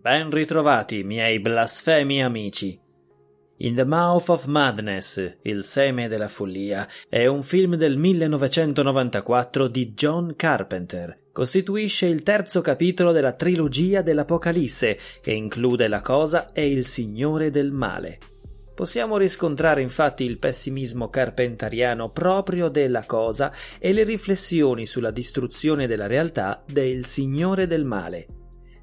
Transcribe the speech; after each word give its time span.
Ben 0.00 0.30
ritrovati, 0.30 1.04
miei 1.04 1.40
blasfemi 1.40 2.24
amici. 2.24 2.80
In 3.58 3.74
the 3.74 3.84
Mouth 3.84 4.30
of 4.30 4.46
Madness, 4.46 5.36
Il 5.42 5.62
seme 5.62 6.08
della 6.08 6.28
follia, 6.28 6.88
è 7.06 7.26
un 7.26 7.42
film 7.42 7.74
del 7.74 7.98
1994 7.98 9.68
di 9.68 9.92
John 9.92 10.36
Carpenter. 10.36 11.24
Costituisce 11.30 12.06
il 12.06 12.22
terzo 12.22 12.62
capitolo 12.62 13.12
della 13.12 13.34
trilogia 13.34 14.00
dell'Apocalisse, 14.00 14.98
che 15.20 15.32
include 15.32 15.86
la 15.86 16.00
cosa 16.00 16.50
e 16.50 16.70
il 16.70 16.86
Signore 16.86 17.50
del 17.50 17.70
male. 17.70 18.18
Possiamo 18.74 19.18
riscontrare 19.18 19.82
infatti 19.82 20.24
il 20.24 20.38
pessimismo 20.38 21.10
carpentariano 21.10 22.08
proprio 22.08 22.70
della 22.70 23.04
cosa 23.04 23.52
e 23.78 23.92
le 23.92 24.04
riflessioni 24.04 24.86
sulla 24.86 25.10
distruzione 25.10 25.86
della 25.86 26.06
realtà 26.06 26.64
del 26.66 27.04
Signore 27.04 27.66
del 27.66 27.84
male. 27.84 28.39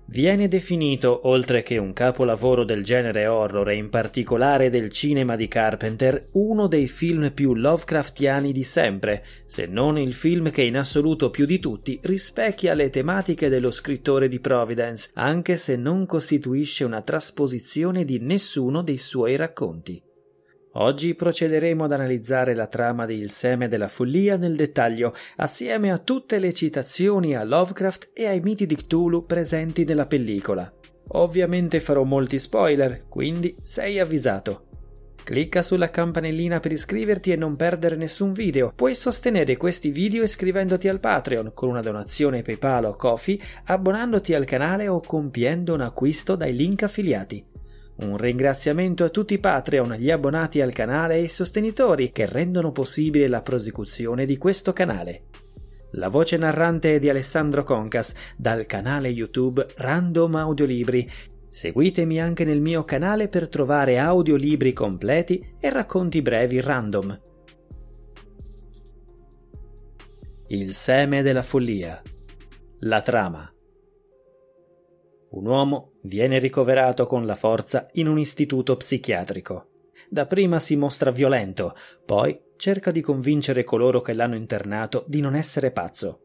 Viene 0.09 0.47
definito, 0.47 1.27
oltre 1.27 1.63
che 1.63 1.77
un 1.77 1.91
capolavoro 1.91 2.63
del 2.63 2.81
genere 2.81 3.27
horror 3.27 3.69
e 3.69 3.75
in 3.75 3.89
particolare 3.89 4.69
del 4.69 4.89
cinema 4.89 5.35
di 5.35 5.49
Carpenter, 5.49 6.29
uno 6.33 6.67
dei 6.67 6.87
film 6.87 7.31
più 7.33 7.53
Lovecraftiani 7.53 8.53
di 8.53 8.63
sempre, 8.63 9.25
se 9.47 9.65
non 9.65 9.97
il 9.97 10.13
film 10.13 10.49
che 10.49 10.61
in 10.61 10.77
assoluto 10.77 11.29
più 11.29 11.45
di 11.45 11.59
tutti 11.59 11.99
rispecchia 12.03 12.73
le 12.73 12.89
tematiche 12.89 13.49
dello 13.49 13.69
scrittore 13.69 14.29
di 14.29 14.39
Providence, 14.39 15.09
anche 15.15 15.57
se 15.57 15.75
non 15.75 16.05
costituisce 16.05 16.85
una 16.85 17.01
trasposizione 17.01 18.05
di 18.05 18.19
nessuno 18.19 18.83
dei 18.83 18.97
suoi 18.97 19.35
racconti. 19.35 20.06
Oggi 20.79 21.15
procederemo 21.15 21.85
ad 21.85 21.91
analizzare 21.91 22.53
la 22.53 22.67
trama 22.67 23.07
di 23.07 23.15
Il 23.15 23.31
seme 23.31 23.67
della 23.67 23.87
follia 23.87 24.37
nel 24.37 24.55
dettaglio, 24.55 25.15
assieme 25.37 25.91
a 25.91 25.97
tutte 25.97 26.37
le 26.37 26.53
citazioni 26.53 27.35
a 27.35 27.43
Lovecraft 27.43 28.11
e 28.13 28.27
ai 28.27 28.41
miti 28.41 28.67
di 28.67 28.75
Cthulhu 28.75 29.21
presenti 29.21 29.85
nella 29.85 30.05
pellicola. 30.05 30.71
Ovviamente 31.13 31.79
farò 31.79 32.03
molti 32.03 32.37
spoiler, 32.37 33.05
quindi 33.09 33.55
sei 33.63 33.97
avvisato. 33.97 34.65
Clicca 35.23 35.63
sulla 35.63 35.89
campanellina 35.89 36.59
per 36.59 36.71
iscriverti 36.71 37.31
e 37.31 37.35
non 37.35 37.55
perdere 37.55 37.95
nessun 37.95 38.31
video. 38.31 38.71
Puoi 38.75 38.93
sostenere 38.93 39.57
questi 39.57 39.89
video 39.89 40.21
iscrivendoti 40.21 40.87
al 40.87 40.99
Patreon 40.99 41.53
con 41.55 41.69
una 41.69 41.81
donazione 41.81 42.43
PayPal 42.43 42.85
o 42.85 42.93
Kofi, 42.93 43.41
abbonandoti 43.65 44.35
al 44.35 44.45
canale 44.45 44.87
o 44.87 45.01
compiendo 45.01 45.73
un 45.73 45.81
acquisto 45.81 46.35
dai 46.35 46.53
link 46.53 46.83
affiliati. 46.83 47.43
Un 47.99 48.15
ringraziamento 48.15 49.03
a 49.03 49.09
tutti 49.09 49.33
i 49.33 49.39
Patreon, 49.39 49.93
gli 49.93 50.11
abbonati 50.11 50.61
al 50.61 50.71
canale 50.71 51.15
e 51.15 51.23
i 51.23 51.27
sostenitori 51.27 52.11
che 52.11 52.27
rendono 52.27 52.71
possibile 52.71 53.27
la 53.27 53.41
prosecuzione 53.41 54.25
di 54.25 54.37
questo 54.37 54.71
canale. 54.71 55.23
La 55.91 56.09
voce 56.09 56.37
narrante 56.37 56.95
è 56.95 56.99
di 56.99 57.09
Alessandro 57.09 57.63
Concas 57.63 58.13
dal 58.37 58.67
canale 58.67 59.07
YouTube 59.07 59.65
Random 59.77 60.35
Audiolibri. 60.35 61.09
Seguitemi 61.49 62.21
anche 62.21 62.43
nel 62.43 62.61
mio 62.61 62.83
canale 62.83 63.29
per 63.29 63.49
trovare 63.49 63.97
audiolibri 63.97 64.73
completi 64.73 65.55
e 65.59 65.69
racconti 65.71 66.21
brevi 66.21 66.61
random. 66.61 67.19
Il 70.49 70.75
seme 70.75 71.23
della 71.23 71.43
follia. 71.43 71.99
La 72.81 73.01
trama. 73.01 73.51
Un 75.29 75.45
uomo 75.45 75.91
viene 76.03 76.39
ricoverato 76.39 77.05
con 77.05 77.25
la 77.25 77.35
forza 77.35 77.87
in 77.93 78.07
un 78.07 78.17
istituto 78.17 78.77
psichiatrico. 78.77 79.69
Dapprima 80.09 80.59
si 80.59 80.75
mostra 80.75 81.11
violento, 81.11 81.75
poi 82.05 82.39
cerca 82.55 82.91
di 82.91 83.01
convincere 83.01 83.63
coloro 83.63 84.01
che 84.01 84.13
l'hanno 84.13 84.35
internato 84.35 85.03
di 85.07 85.19
non 85.19 85.35
essere 85.35 85.71
pazzo. 85.71 86.21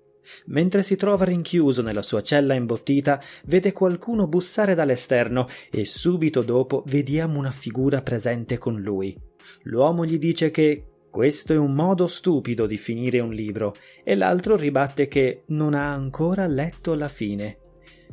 Mentre 0.46 0.84
si 0.84 0.94
trova 0.94 1.24
rinchiuso 1.24 1.82
nella 1.82 2.02
sua 2.02 2.22
cella 2.22 2.54
imbottita, 2.54 3.20
vede 3.46 3.72
qualcuno 3.72 4.28
bussare 4.28 4.76
dall'esterno 4.76 5.48
e 5.70 5.84
subito 5.84 6.42
dopo 6.42 6.84
vediamo 6.86 7.38
una 7.38 7.50
figura 7.50 8.02
presente 8.02 8.56
con 8.56 8.80
lui. 8.80 9.19
L'uomo 9.62 10.04
gli 10.04 10.19
dice 10.19 10.52
che 10.52 10.86
questo 11.10 11.52
è 11.52 11.58
un 11.58 11.74
modo 11.74 12.06
stupido 12.06 12.66
di 12.66 12.78
finire 12.78 13.19
un 13.19 13.32
libro 13.32 13.74
e 14.04 14.14
l'altro 14.14 14.56
ribatte 14.56 15.08
che 15.08 15.42
non 15.48 15.74
ha 15.74 15.92
ancora 15.92 16.46
letto 16.46 16.94
la 16.94 17.08
fine. 17.08 17.58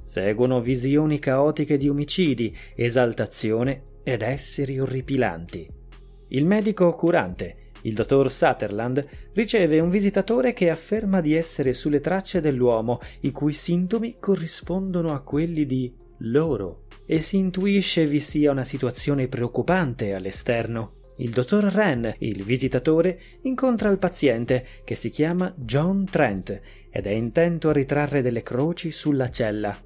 Seguono 0.09 0.59
visioni 0.59 1.19
caotiche 1.19 1.77
di 1.77 1.87
omicidi, 1.87 2.51
esaltazione 2.75 3.83
ed 4.01 4.23
esseri 4.23 4.79
orripilanti. 4.79 5.67
Il 6.29 6.45
medico 6.45 6.91
curante, 6.93 7.69
il 7.83 7.93
dottor 7.93 8.31
Sutherland, 8.31 9.05
riceve 9.33 9.79
un 9.79 9.91
visitatore 9.91 10.51
che 10.53 10.71
afferma 10.71 11.21
di 11.21 11.35
essere 11.35 11.75
sulle 11.75 11.99
tracce 11.99 12.41
dell'uomo, 12.41 12.99
i 13.19 13.29
cui 13.29 13.53
sintomi 13.53 14.15
corrispondono 14.19 15.13
a 15.13 15.21
quelli 15.21 15.67
di 15.67 15.93
loro, 16.21 16.85
e 17.05 17.21
si 17.21 17.37
intuisce 17.37 18.07
vi 18.07 18.19
sia 18.19 18.49
una 18.49 18.63
situazione 18.65 19.27
preoccupante 19.27 20.15
all'esterno. 20.15 20.93
Il 21.17 21.29
dottor 21.29 21.65
Wren, 21.65 22.15
il 22.17 22.43
visitatore, 22.43 23.19
incontra 23.43 23.89
il 23.89 23.99
paziente, 23.99 24.65
che 24.83 24.95
si 24.95 25.11
chiama 25.11 25.53
John 25.55 26.05
Trent, 26.05 26.61
ed 26.89 27.05
è 27.05 27.11
intento 27.11 27.69
a 27.69 27.73
ritrarre 27.73 28.23
delle 28.23 28.41
croci 28.41 28.89
sulla 28.89 29.29
cella. 29.29 29.79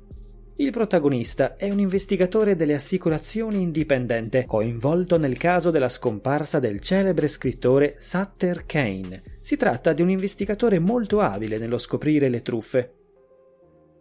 Il 0.58 0.70
protagonista 0.70 1.56
è 1.56 1.72
un 1.72 1.80
investigatore 1.80 2.56
delle 2.56 2.76
assicurazioni 2.76 3.60
indipendente, 3.60 4.46
coinvolto 4.46 5.18
nel 5.18 5.36
caso 5.36 5.72
della 5.72 5.90
scomparsa 5.90 6.60
del 6.60 6.80
celebre 6.80 7.28
scrittore 7.28 7.96
Sutter 7.98 8.64
Kane. 8.68 9.24
Si 9.40 9.56
tratta 9.56 9.94
di 9.94 10.04
un 10.04 10.12
investigatore 10.12 10.78
molto 10.78 11.22
abile 11.22 11.58
nello 11.58 11.80
scoprire 11.80 12.30
le 12.30 12.44
truffe. 12.44 12.94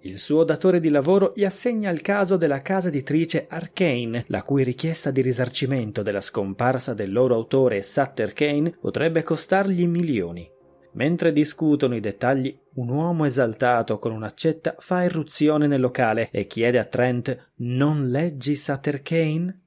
Il 0.02 0.18
suo 0.18 0.44
datore 0.44 0.78
di 0.78 0.90
lavoro 0.90 1.32
gli 1.34 1.44
assegna 1.44 1.88
il 1.88 2.02
caso 2.02 2.36
della 2.36 2.60
casa 2.60 2.88
editrice 2.88 3.46
Arcane, 3.48 4.24
la 4.26 4.42
cui 4.42 4.62
richiesta 4.62 5.10
di 5.10 5.22
risarcimento 5.22 6.02
della 6.02 6.20
scomparsa 6.20 6.92
del 6.92 7.12
loro 7.12 7.34
autore 7.34 7.82
Sutter 7.82 8.34
Kane 8.34 8.76
potrebbe 8.78 9.22
costargli 9.22 9.86
milioni. 9.86 10.50
Mentre 10.94 11.32
discutono 11.32 11.94
i 11.94 12.00
dettagli, 12.00 12.54
un 12.74 12.88
uomo 12.90 13.24
esaltato 13.24 13.98
con 13.98 14.12
un'accetta 14.12 14.74
fa 14.78 15.04
irruzione 15.04 15.66
nel 15.66 15.80
locale 15.80 16.28
e 16.30 16.46
chiede 16.46 16.78
a 16.78 16.84
Trent 16.84 17.52
Non 17.56 18.10
leggi 18.10 18.56
Sutter 18.56 19.00
Kane? 19.00 19.60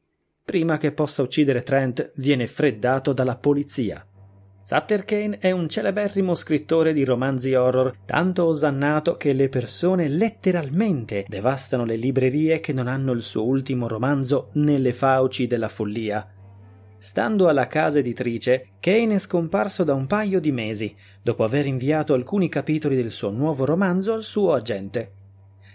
Prima 0.44 0.78
che 0.78 0.91
possa 0.91 1.24
uccidere 1.24 1.64
Trent, 1.64 2.12
viene 2.16 2.46
freddato 2.46 3.14
dalla 3.14 3.35
polizia. 3.35 4.06
Sutter 4.62 5.06
Kane 5.06 5.38
è 5.40 5.50
un 5.50 5.68
celeberrimo 5.68 6.35
scrittore 6.35 6.94
di 6.94 7.03
romanzi 7.03 7.53
horror, 7.53 7.97
tanto 8.06 8.46
osannato 8.46 9.18
che 9.18 9.34
le 9.34 9.50
persone 9.50 10.08
letteralmente 10.08 11.25
devastano 11.28 11.85
le 11.85 11.96
librerie 11.96 12.59
che 12.59 12.74
non 12.74 12.88
hanno 12.88 13.12
il 13.12 13.22
suo 13.24 13.46
ultimo 13.46 13.88
romanzo 13.88 14.50
nelle 14.53 14.94
fauci 14.94 15.47
della 15.47 15.69
follia. 15.69 16.34
Stando 16.98 17.48
alla 17.48 17.68
casa 17.68 18.00
editrice, 18.00 18.70
Kane 18.80 19.16
è 19.16 19.20
scomparso 19.20 19.84
da 19.84 19.94
un 19.94 20.08
paio 20.08 20.40
di 20.40 20.52
mesi, 20.52 20.96
dopo 21.22 21.44
aver 21.44 21.66
inviato 21.66 22.14
alcuni 22.14 22.50
capitoli 22.50 22.96
del 22.96 23.12
suo 23.12 23.30
nuovo 23.30 23.66
romanzo 23.66 24.14
al 24.14 24.24
suo 24.24 24.54
agente. 24.54 25.12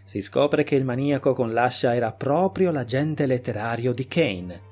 Si 0.05 0.21
scopre 0.23 0.65
che 0.65 0.75
il 0.75 0.85
maniaco 0.85 1.35
con 1.35 1.53
l'ascia 1.53 1.95
era 1.95 2.13
proprio 2.13 2.73
l'agente 2.73 3.27
letterario 3.27 3.93
di 3.93 4.09
Kane. 4.09 4.69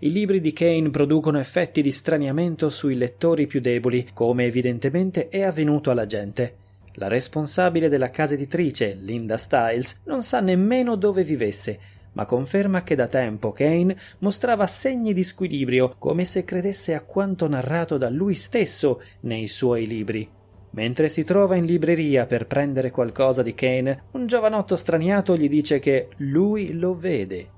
I 0.00 0.12
libri 0.12 0.40
di 0.40 0.52
Kane 0.52 0.90
producono 0.90 1.38
effetti 1.38 1.82
di 1.82 1.90
straniamento 1.92 2.70
sui 2.70 2.94
lettori 2.94 3.46
più 3.46 3.60
deboli, 3.60 4.08
come 4.14 4.44
evidentemente 4.44 5.28
è 5.28 5.42
avvenuto 5.42 5.90
all'agente. 5.90 6.56
La 6.94 7.08
responsabile 7.08 7.88
della 7.88 8.10
casa 8.10 8.34
editrice, 8.34 8.96
Linda 9.00 9.36
Stiles, 9.36 10.00
non 10.04 10.22
sa 10.22 10.40
nemmeno 10.40 10.94
dove 10.96 11.22
vivesse, 11.22 11.78
ma 12.18 12.26
conferma 12.26 12.82
che 12.82 12.96
da 12.96 13.06
tempo 13.06 13.52
Kane 13.52 13.96
mostrava 14.18 14.66
segni 14.66 15.14
di 15.14 15.22
squilibrio, 15.22 15.94
come 15.98 16.24
se 16.24 16.42
credesse 16.42 16.92
a 16.92 17.02
quanto 17.02 17.46
narrato 17.46 17.96
da 17.96 18.10
lui 18.10 18.34
stesso 18.34 19.00
nei 19.20 19.46
suoi 19.46 19.86
libri. 19.86 20.28
Mentre 20.70 21.10
si 21.10 21.22
trova 21.22 21.54
in 21.54 21.64
libreria 21.64 22.26
per 22.26 22.48
prendere 22.48 22.90
qualcosa 22.90 23.44
di 23.44 23.54
Kane, 23.54 24.06
un 24.12 24.26
giovanotto 24.26 24.74
straniato 24.74 25.36
gli 25.36 25.48
dice 25.48 25.78
che 25.78 26.08
lui 26.16 26.72
lo 26.72 26.96
vede. 26.96 27.50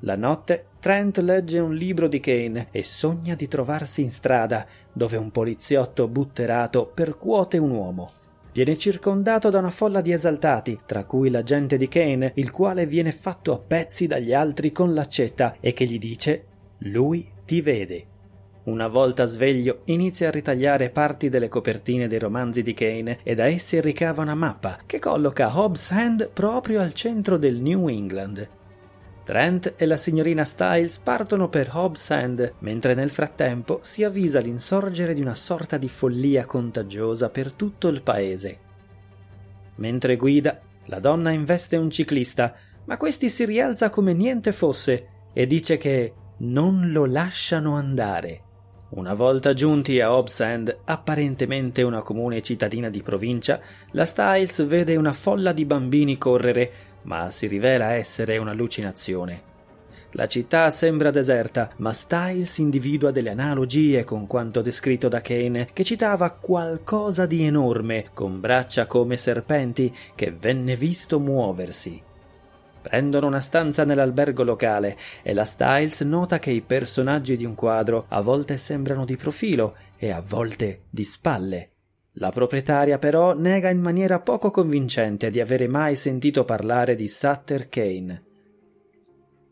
La 0.00 0.14
notte 0.14 0.66
Trent 0.78 1.18
legge 1.18 1.58
un 1.58 1.74
libro 1.74 2.06
di 2.06 2.20
Kane 2.20 2.68
e 2.70 2.84
sogna 2.84 3.34
di 3.34 3.48
trovarsi 3.48 4.00
in 4.00 4.10
strada, 4.10 4.64
dove 4.92 5.16
un 5.16 5.32
poliziotto 5.32 6.06
butterato 6.06 6.86
percuote 6.86 7.58
un 7.58 7.70
uomo. 7.72 8.12
Viene 8.52 8.76
circondato 8.76 9.50
da 9.50 9.58
una 9.58 9.70
folla 9.70 10.00
di 10.00 10.12
esaltati, 10.12 10.80
tra 10.86 11.04
cui 11.04 11.30
l'agente 11.30 11.76
di 11.76 11.88
Kane, 11.88 12.32
il 12.36 12.50
quale 12.50 12.86
viene 12.86 13.12
fatto 13.12 13.52
a 13.52 13.58
pezzi 13.58 14.06
dagli 14.06 14.32
altri 14.32 14.72
con 14.72 14.94
l'accetta 14.94 15.56
e 15.60 15.72
che 15.72 15.84
gli 15.86 15.98
dice 15.98 16.44
Lui 16.78 17.26
ti 17.44 17.60
vede. 17.60 18.06
Una 18.64 18.86
volta 18.86 19.24
sveglio 19.24 19.80
inizia 19.86 20.28
a 20.28 20.30
ritagliare 20.30 20.90
parti 20.90 21.28
delle 21.28 21.48
copertine 21.48 22.06
dei 22.06 22.20
romanzi 22.20 22.62
di 22.62 22.74
Kane 22.74 23.18
e 23.24 23.34
da 23.34 23.46
essi 23.46 23.80
ricava 23.80 24.22
una 24.22 24.36
mappa 24.36 24.78
che 24.86 25.00
colloca 25.00 25.50
Hobbs 25.52 25.90
End 25.90 26.30
proprio 26.32 26.80
al 26.80 26.92
centro 26.92 27.38
del 27.38 27.56
New 27.56 27.88
England. 27.88 28.48
Trent 29.24 29.74
e 29.76 29.86
la 29.86 29.96
signorina 29.96 30.44
Styles 30.44 30.98
partono 30.98 31.48
per 31.48 31.70
Hobbs 31.72 32.10
End, 32.10 32.54
mentre 32.60 32.94
nel 32.94 33.10
frattempo 33.10 33.78
si 33.82 34.02
avvisa 34.02 34.40
l'insorgere 34.40 35.14
di 35.14 35.20
una 35.20 35.36
sorta 35.36 35.76
di 35.76 35.88
follia 35.88 36.44
contagiosa 36.44 37.28
per 37.28 37.52
tutto 37.52 37.88
il 37.88 38.02
paese. 38.02 38.58
Mentre 39.76 40.16
guida, 40.16 40.60
la 40.86 40.98
donna 40.98 41.30
investe 41.30 41.76
un 41.76 41.90
ciclista, 41.90 42.54
ma 42.84 42.96
questi 42.96 43.28
si 43.28 43.44
rialza 43.44 43.90
come 43.90 44.12
niente 44.12 44.52
fosse 44.52 45.08
e 45.32 45.46
dice 45.46 45.76
che 45.76 46.12
non 46.38 46.90
lo 46.90 47.06
lasciano 47.06 47.76
andare. 47.76 48.42
Una 48.90 49.14
volta 49.14 49.54
giunti 49.54 50.00
a 50.00 50.14
Hobbs 50.14 50.40
End, 50.40 50.80
apparentemente 50.84 51.82
una 51.82 52.02
comune 52.02 52.42
cittadina 52.42 52.90
di 52.90 53.00
provincia, 53.00 53.58
la 53.92 54.04
Styles 54.04 54.66
vede 54.66 54.96
una 54.96 55.14
folla 55.14 55.52
di 55.52 55.64
bambini 55.64 56.18
correre, 56.18 56.72
ma 57.02 57.30
si 57.30 57.46
rivela 57.46 57.92
essere 57.92 58.38
un'allucinazione. 58.38 59.50
La 60.14 60.28
città 60.28 60.70
sembra 60.70 61.10
deserta, 61.10 61.70
ma 61.76 61.94
Styles 61.94 62.58
individua 62.58 63.10
delle 63.10 63.30
analogie 63.30 64.04
con 64.04 64.26
quanto 64.26 64.60
descritto 64.60 65.08
da 65.08 65.22
Kane, 65.22 65.70
che 65.72 65.84
citava 65.84 66.30
qualcosa 66.32 67.24
di 67.24 67.44
enorme, 67.44 68.10
con 68.12 68.38
braccia 68.38 68.86
come 68.86 69.16
serpenti, 69.16 69.94
che 70.14 70.30
venne 70.30 70.76
visto 70.76 71.18
muoversi. 71.18 72.02
Prendono 72.82 73.28
una 73.28 73.40
stanza 73.40 73.84
nell'albergo 73.84 74.42
locale 74.42 74.98
e 75.22 75.32
la 75.32 75.46
Styles 75.46 76.02
nota 76.02 76.38
che 76.38 76.50
i 76.50 76.60
personaggi 76.60 77.36
di 77.36 77.46
un 77.46 77.54
quadro 77.54 78.04
a 78.08 78.20
volte 78.20 78.58
sembrano 78.58 79.06
di 79.06 79.16
profilo 79.16 79.76
e 79.96 80.10
a 80.10 80.20
volte 80.20 80.82
di 80.90 81.04
spalle. 81.04 81.71
La 82.16 82.30
proprietaria 82.30 82.98
però 82.98 83.34
nega 83.34 83.70
in 83.70 83.80
maniera 83.80 84.20
poco 84.20 84.50
convincente 84.50 85.30
di 85.30 85.40
avere 85.40 85.66
mai 85.66 85.96
sentito 85.96 86.44
parlare 86.44 86.94
di 86.94 87.08
Sutter 87.08 87.68
Kane. 87.70 88.24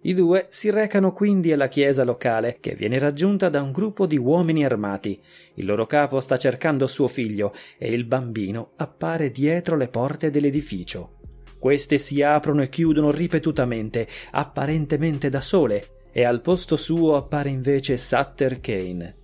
I 0.03 0.15
due 0.15 0.47
si 0.49 0.71
recano 0.71 1.13
quindi 1.13 1.53
alla 1.53 1.69
chiesa 1.69 2.05
locale, 2.05 2.57
che 2.61 2.75
viene 2.75 2.99
raggiunta 2.99 3.51
da 3.51 3.61
un 3.61 3.71
gruppo 3.71 4.07
di 4.07 4.17
uomini 4.17 4.65
armati. 4.65 5.21
Il 5.55 5.67
loro 5.67 5.87
capo 5.87 6.21
sta 6.21 6.39
cercando 6.39 6.87
suo 6.87 7.07
figlio 7.07 7.55
e 7.79 7.93
il 7.93 8.05
bambino 8.05 8.73
appare 8.77 9.31
dietro 9.31 9.77
le 9.77 9.89
porte 9.89 10.31
dell'edificio. 10.31 11.19
Queste 11.59 11.99
si 11.99 12.23
aprono 12.23 12.63
e 12.63 12.71
chiudono 12.71 13.11
ripetutamente, 13.11 14.07
apparentemente 14.31 15.29
da 15.29 15.43
sole, 15.43 15.99
e 16.13 16.25
al 16.25 16.41
posto 16.41 16.77
suo 16.77 17.17
appare 17.17 17.51
invece 17.51 17.99
Sutter 17.99 18.61
Kane. 18.61 19.20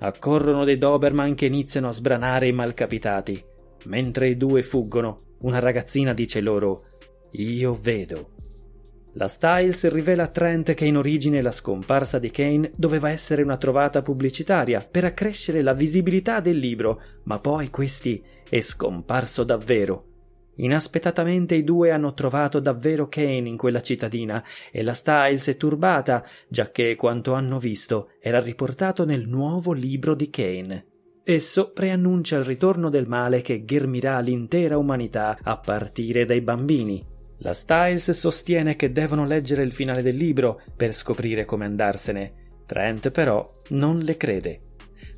Accorrono 0.00 0.64
dei 0.64 0.78
Doberman 0.78 1.34
che 1.34 1.46
iniziano 1.46 1.88
a 1.88 1.92
sbranare 1.92 2.48
i 2.48 2.52
malcapitati. 2.52 3.44
Mentre 3.84 4.28
i 4.28 4.36
due 4.36 4.62
fuggono, 4.62 5.16
una 5.40 5.58
ragazzina 5.58 6.12
dice 6.14 6.40
loro: 6.40 6.80
Io 7.32 7.78
vedo. 7.80 8.30
La 9.14 9.28
Styles 9.28 9.88
rivela 9.88 10.24
a 10.24 10.28
Trent 10.28 10.74
che 10.74 10.84
in 10.84 10.96
origine 10.96 11.42
la 11.42 11.50
scomparsa 11.50 12.18
di 12.18 12.30
Kane 12.30 12.70
doveva 12.76 13.10
essere 13.10 13.42
una 13.42 13.56
trovata 13.56 14.02
pubblicitaria 14.02 14.86
per 14.88 15.04
accrescere 15.04 15.62
la 15.62 15.74
visibilità 15.74 16.40
del 16.40 16.58
libro, 16.58 17.02
ma 17.24 17.38
poi 17.38 17.70
questi 17.70 18.22
è 18.48 18.60
scomparso 18.60 19.44
davvero 19.44 20.09
Inaspettatamente 20.62 21.54
i 21.54 21.64
due 21.64 21.90
hanno 21.90 22.12
trovato 22.12 22.60
davvero 22.60 23.08
Kane 23.08 23.48
in 23.48 23.56
quella 23.56 23.80
cittadina 23.80 24.44
e 24.70 24.82
la 24.82 24.92
Styles 24.92 25.48
è 25.48 25.56
turbata, 25.56 26.24
giacché 26.48 26.96
quanto 26.96 27.32
hanno 27.32 27.58
visto 27.58 28.10
era 28.20 28.40
riportato 28.40 29.04
nel 29.06 29.26
nuovo 29.26 29.72
libro 29.72 30.14
di 30.14 30.28
Kane. 30.28 30.86
Esso 31.24 31.70
preannuncia 31.72 32.36
il 32.36 32.44
ritorno 32.44 32.90
del 32.90 33.06
male 33.06 33.40
che 33.40 33.64
ghermirà 33.64 34.18
l'intera 34.20 34.76
umanità 34.76 35.38
a 35.40 35.56
partire 35.56 36.24
dai 36.24 36.42
bambini. 36.42 37.02
La 37.38 37.54
Styles 37.54 38.10
sostiene 38.10 38.76
che 38.76 38.92
devono 38.92 39.24
leggere 39.24 39.62
il 39.62 39.72
finale 39.72 40.02
del 40.02 40.16
libro 40.16 40.60
per 40.76 40.92
scoprire 40.92 41.46
come 41.46 41.64
andarsene. 41.64 42.48
Trent 42.66 43.10
però 43.10 43.48
non 43.68 43.98
le 43.98 44.16
crede. 44.18 44.69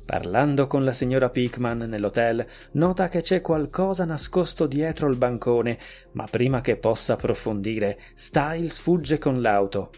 Parlando 0.05 0.67
con 0.67 0.83
la 0.83 0.91
signora 0.91 1.29
Pickman 1.29 1.77
nell'hotel, 1.77 2.45
nota 2.73 3.07
che 3.07 3.21
c'è 3.21 3.39
qualcosa 3.39 4.03
nascosto 4.03 4.67
dietro 4.67 5.07
il 5.07 5.17
bancone, 5.17 5.77
ma 6.11 6.25
prima 6.29 6.59
che 6.59 6.77
possa 6.77 7.13
approfondire, 7.13 7.99
Styles 8.13 8.79
fugge 8.79 9.17
con 9.17 9.41
l'auto. 9.41 9.91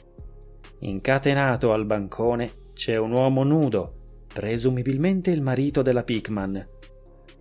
Incatenato 0.79 1.73
al 1.73 1.85
bancone 1.85 2.51
c'è 2.73 2.97
un 2.97 3.13
uomo 3.13 3.43
nudo, 3.43 4.01
presumibilmente 4.31 5.31
il 5.31 5.41
marito 5.41 5.81
della 5.81 6.03
Pickman. 6.03 6.63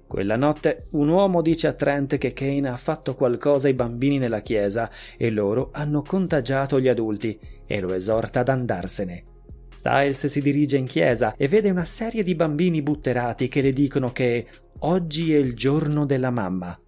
Quella 0.07 0.37
notte 0.37 0.87
un 0.93 1.09
uomo 1.09 1.43
dice 1.43 1.67
a 1.67 1.73
Trent 1.75 2.17
che 2.17 2.33
Kane 2.33 2.69
ha 2.69 2.77
fatto 2.77 3.15
qualcosa 3.15 3.67
ai 3.67 3.75
bambini 3.75 4.19
nella 4.19 4.41
chiesa 4.41 4.89
e 5.19 5.29
loro 5.29 5.69
hanno 5.73 6.03
contagiato 6.03 6.81
gli 6.81 6.89
adulti 6.89 7.39
e 7.67 7.81
lo 7.81 7.93
esorta 7.93 8.41
ad 8.41 8.49
andarsene. 8.49 9.34
Styles 9.75 10.27
si 10.27 10.41
dirige 10.41 10.77
in 10.77 10.87
chiesa 10.87 11.35
e 11.37 11.49
vede 11.49 11.69
una 11.69 11.85
serie 11.85 12.23
di 12.23 12.35
bambini 12.35 12.81
butterati 12.81 13.49
che 13.49 13.61
le 13.61 13.73
dicono 13.73 14.13
che 14.13 14.47
oggi 14.81 15.35
è 15.35 15.37
il 15.37 15.55
giorno 15.55 16.07
della 16.07 16.31
mamma. 16.31 16.79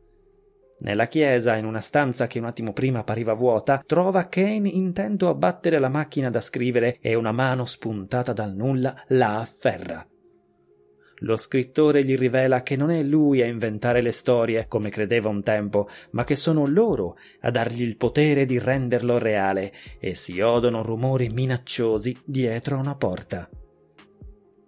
Nella 0.79 1.07
chiesa, 1.07 1.57
in 1.57 1.65
una 1.65 1.81
stanza 1.81 2.27
che 2.27 2.39
un 2.39 2.45
attimo 2.45 2.73
prima 2.73 3.01
appariva 3.01 3.33
vuota, 3.33 3.83
trova 3.85 4.29
Kane 4.29 4.69
intento 4.69 5.29
a 5.29 5.35
battere 5.35 5.79
la 5.79 5.89
macchina 5.89 6.31
da 6.31 6.41
scrivere 6.41 6.99
e 7.01 7.15
una 7.15 7.33
mano 7.33 7.65
spuntata 7.65 8.33
dal 8.33 8.55
nulla 8.55 8.95
la 9.09 9.41
afferra. 9.41 10.07
Lo 11.21 11.37
scrittore 11.37 12.05
gli 12.05 12.15
rivela 12.15 12.63
che 12.63 12.77
non 12.77 12.91
è 12.91 13.03
lui 13.03 13.41
a 13.41 13.47
inventare 13.47 14.03
le 14.03 14.13
storie, 14.13 14.67
come 14.69 14.91
credeva 14.91 15.31
un 15.31 15.43
tempo, 15.43 15.89
ma 16.11 16.25
che 16.25 16.37
sono 16.37 16.67
loro 16.67 17.17
a 17.41 17.51
dargli 17.51 17.83
il 17.83 17.97
potere 17.97 18.45
di 18.45 18.59
renderlo 18.59 19.17
reale, 19.17 19.73
e 19.99 20.15
si 20.15 20.41
odono 20.41 20.83
rumori 20.83 21.29
minacciosi 21.29 22.17
dietro 22.23 22.79
una 22.79 22.97
porta. 22.97 23.49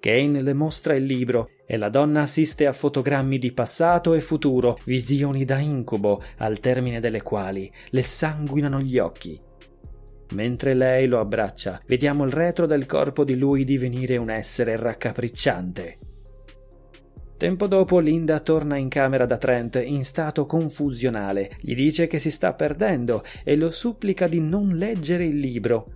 Kane 0.01 0.41
le 0.41 0.53
mostra 0.55 0.95
il 0.95 1.05
libro 1.05 1.51
e 1.67 1.77
la 1.77 1.91
donna 1.91 2.23
assiste 2.23 2.67
a 2.67 2.73
fotogrammi 2.73 3.37
di 3.37 3.53
passato 3.53 4.15
e 4.15 4.23
futuro, 4.23 4.79
visioni 4.85 5.45
da 5.45 5.59
incubo, 5.59 6.23
al 6.39 6.61
termine 6.61 6.99
delle 6.99 7.21
quali 7.21 7.71
le 7.91 8.03
sanguinano 8.03 8.81
gli 8.81 8.99
occhi. 8.99 9.39
Mentre 10.35 10.75
lei 10.75 11.07
lo 11.07 11.21
abbraccia, 11.21 11.83
vediamo 11.87 12.25
il 12.25 12.33
retro 12.33 12.67
del 12.67 12.87
corpo 12.87 13.25
di 13.25 13.37
lui 13.37 13.65
divenire 13.65 14.17
un 14.17 14.31
essere 14.31 14.77
raccapricciante. 14.77 16.08
Tempo 17.39 17.69
dopo 17.69 18.01
Linda 18.01 18.41
torna 18.41 18.77
in 18.79 18.89
camera 18.89 19.25
da 19.25 19.39
Trent 19.39 19.77
in 19.77 20.05
stato 20.05 20.45
confusionale, 20.45 21.53
gli 21.61 21.73
dice 21.77 22.09
che 22.09 22.19
si 22.19 22.33
sta 22.33 22.53
perdendo 22.53 23.23
e 23.45 23.55
lo 23.55 23.71
supplica 23.71 24.27
di 24.27 24.41
non 24.41 24.71
leggere 24.71 25.25
il 25.25 25.39
libro. 25.39 25.87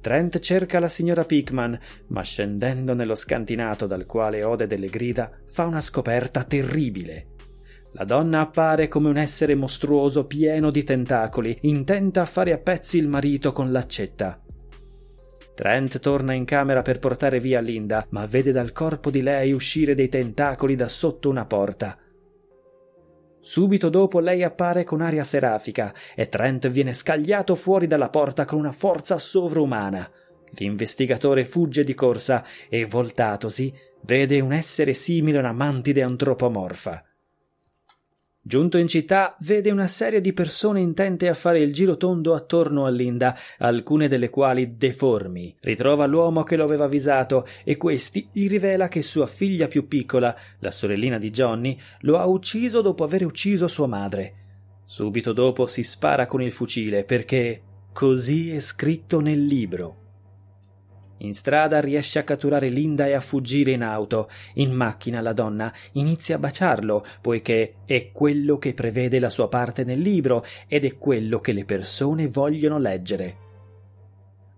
Trent 0.00 0.40
cerca 0.40 0.80
la 0.80 0.88
signora 0.88 1.22
Pickman, 1.22 1.78
ma 2.08 2.22
scendendo 2.22 2.94
nello 2.94 3.14
scantinato 3.14 3.86
dal 3.86 4.06
quale 4.06 4.42
ode 4.42 4.66
delle 4.66 4.88
grida, 4.88 5.30
fa 5.52 5.66
una 5.66 5.80
scoperta 5.80 6.42
terribile. 6.42 7.28
La 7.92 8.04
donna 8.04 8.40
appare 8.40 8.88
come 8.88 9.08
un 9.08 9.18
essere 9.18 9.54
mostruoso 9.54 10.26
pieno 10.26 10.72
di 10.72 10.82
tentacoli, 10.82 11.58
intenta 11.62 12.22
a 12.22 12.26
fare 12.26 12.52
a 12.52 12.58
pezzi 12.58 12.98
il 12.98 13.06
marito 13.06 13.52
con 13.52 13.70
l'accetta. 13.70 14.40
Trent 15.56 16.00
torna 16.00 16.34
in 16.34 16.44
camera 16.44 16.82
per 16.82 16.98
portare 16.98 17.40
via 17.40 17.60
Linda, 17.60 18.06
ma 18.10 18.26
vede 18.26 18.52
dal 18.52 18.72
corpo 18.72 19.10
di 19.10 19.22
lei 19.22 19.52
uscire 19.52 19.94
dei 19.94 20.10
tentacoli 20.10 20.76
da 20.76 20.86
sotto 20.86 21.30
una 21.30 21.46
porta. 21.46 21.98
Subito 23.40 23.88
dopo 23.88 24.20
lei 24.20 24.42
appare 24.42 24.84
con 24.84 25.00
aria 25.00 25.24
serafica 25.24 25.94
e 26.14 26.28
Trent 26.28 26.68
viene 26.68 26.92
scagliato 26.92 27.54
fuori 27.54 27.86
dalla 27.86 28.10
porta 28.10 28.44
con 28.44 28.58
una 28.58 28.72
forza 28.72 29.18
sovrumana. 29.18 30.06
L'investigatore 30.58 31.46
fugge 31.46 31.84
di 31.84 31.94
corsa 31.94 32.44
e, 32.68 32.84
voltatosi, 32.84 33.72
vede 34.02 34.40
un 34.40 34.52
essere 34.52 34.92
simile 34.92 35.38
a 35.38 35.40
una 35.40 35.52
mantide 35.52 36.02
antropomorfa. 36.02 37.02
Giunto 38.46 38.78
in 38.78 38.86
città, 38.86 39.34
vede 39.40 39.72
una 39.72 39.88
serie 39.88 40.20
di 40.20 40.32
persone 40.32 40.78
intente 40.78 41.28
a 41.28 41.34
fare 41.34 41.58
il 41.58 41.74
giro 41.74 41.96
tondo 41.96 42.32
attorno 42.32 42.86
a 42.86 42.90
Linda, 42.90 43.36
alcune 43.58 44.06
delle 44.06 44.30
quali 44.30 44.76
deformi. 44.76 45.56
Ritrova 45.62 46.06
l'uomo 46.06 46.44
che 46.44 46.54
lo 46.54 46.62
aveva 46.62 46.84
avvisato 46.84 47.44
e 47.64 47.76
questi 47.76 48.28
gli 48.30 48.46
rivela 48.46 48.86
che 48.86 49.02
sua 49.02 49.26
figlia 49.26 49.66
più 49.66 49.88
piccola, 49.88 50.32
la 50.60 50.70
sorellina 50.70 51.18
di 51.18 51.30
Johnny, 51.30 51.76
lo 52.02 52.18
ha 52.20 52.26
ucciso 52.26 52.82
dopo 52.82 53.02
aver 53.02 53.24
ucciso 53.24 53.66
sua 53.66 53.88
madre. 53.88 54.34
Subito 54.84 55.32
dopo 55.32 55.66
si 55.66 55.82
spara 55.82 56.28
con 56.28 56.40
il 56.40 56.52
fucile 56.52 57.02
perché 57.02 57.60
così 57.92 58.52
è 58.52 58.60
scritto 58.60 59.18
nel 59.18 59.44
libro. 59.44 60.05
In 61.18 61.34
strada 61.34 61.80
riesce 61.80 62.18
a 62.18 62.24
catturare 62.24 62.68
Linda 62.68 63.06
e 63.06 63.12
a 63.12 63.20
fuggire 63.20 63.70
in 63.70 63.82
auto. 63.82 64.28
In 64.54 64.72
macchina 64.72 65.20
la 65.20 65.32
donna 65.32 65.72
inizia 65.92 66.36
a 66.36 66.38
baciarlo, 66.38 67.04
poiché 67.20 67.76
è 67.86 68.10
quello 68.12 68.58
che 68.58 68.74
prevede 68.74 69.18
la 69.18 69.30
sua 69.30 69.48
parte 69.48 69.84
nel 69.84 70.00
libro 70.00 70.44
ed 70.66 70.84
è 70.84 70.98
quello 70.98 71.40
che 71.40 71.52
le 71.52 71.64
persone 71.64 72.28
vogliono 72.28 72.78
leggere. 72.78 73.44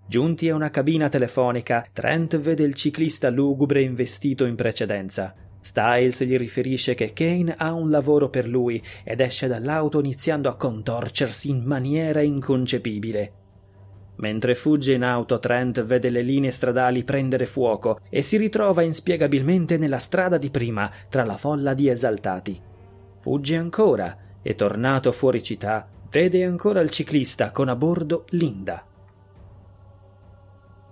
Giunti 0.08 0.48
a 0.48 0.54
una 0.54 0.70
cabina 0.70 1.08
telefonica, 1.08 1.86
Trent 1.92 2.38
vede 2.38 2.64
il 2.64 2.74
ciclista 2.74 3.28
lugubre 3.28 3.82
investito 3.82 4.46
in 4.46 4.56
precedenza. 4.56 5.34
Styles 5.60 6.24
gli 6.24 6.36
riferisce 6.36 6.94
che 6.94 7.12
Kane 7.12 7.54
ha 7.56 7.74
un 7.74 7.90
lavoro 7.90 8.30
per 8.30 8.48
lui 8.48 8.82
ed 9.04 9.20
esce 9.20 9.48
dall'auto 9.48 10.00
iniziando 10.00 10.48
a 10.48 10.56
contorcersi 10.56 11.50
in 11.50 11.62
maniera 11.62 12.22
inconcepibile. 12.22 13.37
Mentre 14.18 14.54
fugge 14.54 14.94
in 14.94 15.04
auto, 15.04 15.38
Trent 15.38 15.84
vede 15.84 16.10
le 16.10 16.22
linee 16.22 16.50
stradali 16.50 17.04
prendere 17.04 17.46
fuoco 17.46 18.00
e 18.10 18.22
si 18.22 18.36
ritrova 18.36 18.82
inspiegabilmente 18.82 19.76
nella 19.76 19.98
strada 19.98 20.38
di 20.38 20.50
prima, 20.50 20.90
tra 21.08 21.24
la 21.24 21.36
folla 21.36 21.72
di 21.72 21.88
esaltati. 21.88 22.60
Fugge 23.20 23.56
ancora 23.56 24.16
e, 24.42 24.54
tornato 24.54 25.12
fuori 25.12 25.42
città, 25.42 25.88
vede 26.10 26.44
ancora 26.44 26.80
il 26.80 26.90
ciclista 26.90 27.52
con 27.52 27.68
a 27.68 27.76
bordo 27.76 28.24
Linda. 28.30 28.84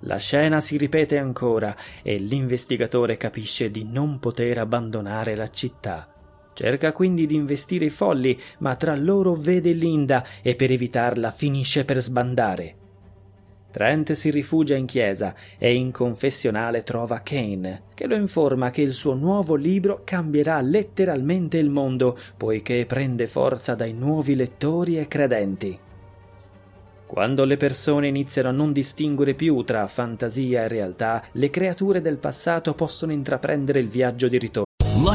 La 0.00 0.18
scena 0.18 0.60
si 0.60 0.76
ripete 0.76 1.18
ancora 1.18 1.74
e 2.02 2.18
l'investigatore 2.18 3.16
capisce 3.16 3.72
di 3.72 3.84
non 3.84 4.20
poter 4.20 4.58
abbandonare 4.58 5.34
la 5.34 5.48
città. 5.48 6.12
Cerca 6.52 6.92
quindi 6.92 7.26
di 7.26 7.34
investire 7.34 7.86
i 7.86 7.90
folli, 7.90 8.40
ma 8.58 8.76
tra 8.76 8.94
loro 8.94 9.34
vede 9.34 9.72
Linda 9.72 10.24
e 10.42 10.54
per 10.54 10.70
evitarla 10.70 11.32
finisce 11.32 11.84
per 11.84 12.00
sbandare. 12.00 12.84
Trent 13.76 14.12
si 14.12 14.30
rifugia 14.30 14.74
in 14.74 14.86
chiesa 14.86 15.34
e 15.58 15.74
in 15.74 15.90
confessionale 15.90 16.82
trova 16.82 17.20
Kane, 17.20 17.82
che 17.92 18.06
lo 18.06 18.14
informa 18.14 18.70
che 18.70 18.80
il 18.80 18.94
suo 18.94 19.12
nuovo 19.12 19.54
libro 19.54 20.00
cambierà 20.02 20.62
letteralmente 20.62 21.58
il 21.58 21.68
mondo, 21.68 22.16
poiché 22.38 22.86
prende 22.86 23.26
forza 23.26 23.74
dai 23.74 23.92
nuovi 23.92 24.34
lettori 24.34 24.98
e 24.98 25.06
credenti. 25.08 25.78
Quando 27.04 27.44
le 27.44 27.58
persone 27.58 28.08
iniziano 28.08 28.48
a 28.48 28.52
non 28.52 28.72
distinguere 28.72 29.34
più 29.34 29.62
tra 29.62 29.86
fantasia 29.86 30.62
e 30.62 30.68
realtà, 30.68 31.22
le 31.32 31.50
creature 31.50 32.00
del 32.00 32.16
passato 32.16 32.72
possono 32.72 33.12
intraprendere 33.12 33.78
il 33.78 33.88
viaggio 33.88 34.28
di 34.28 34.38
ritorno. 34.38 34.65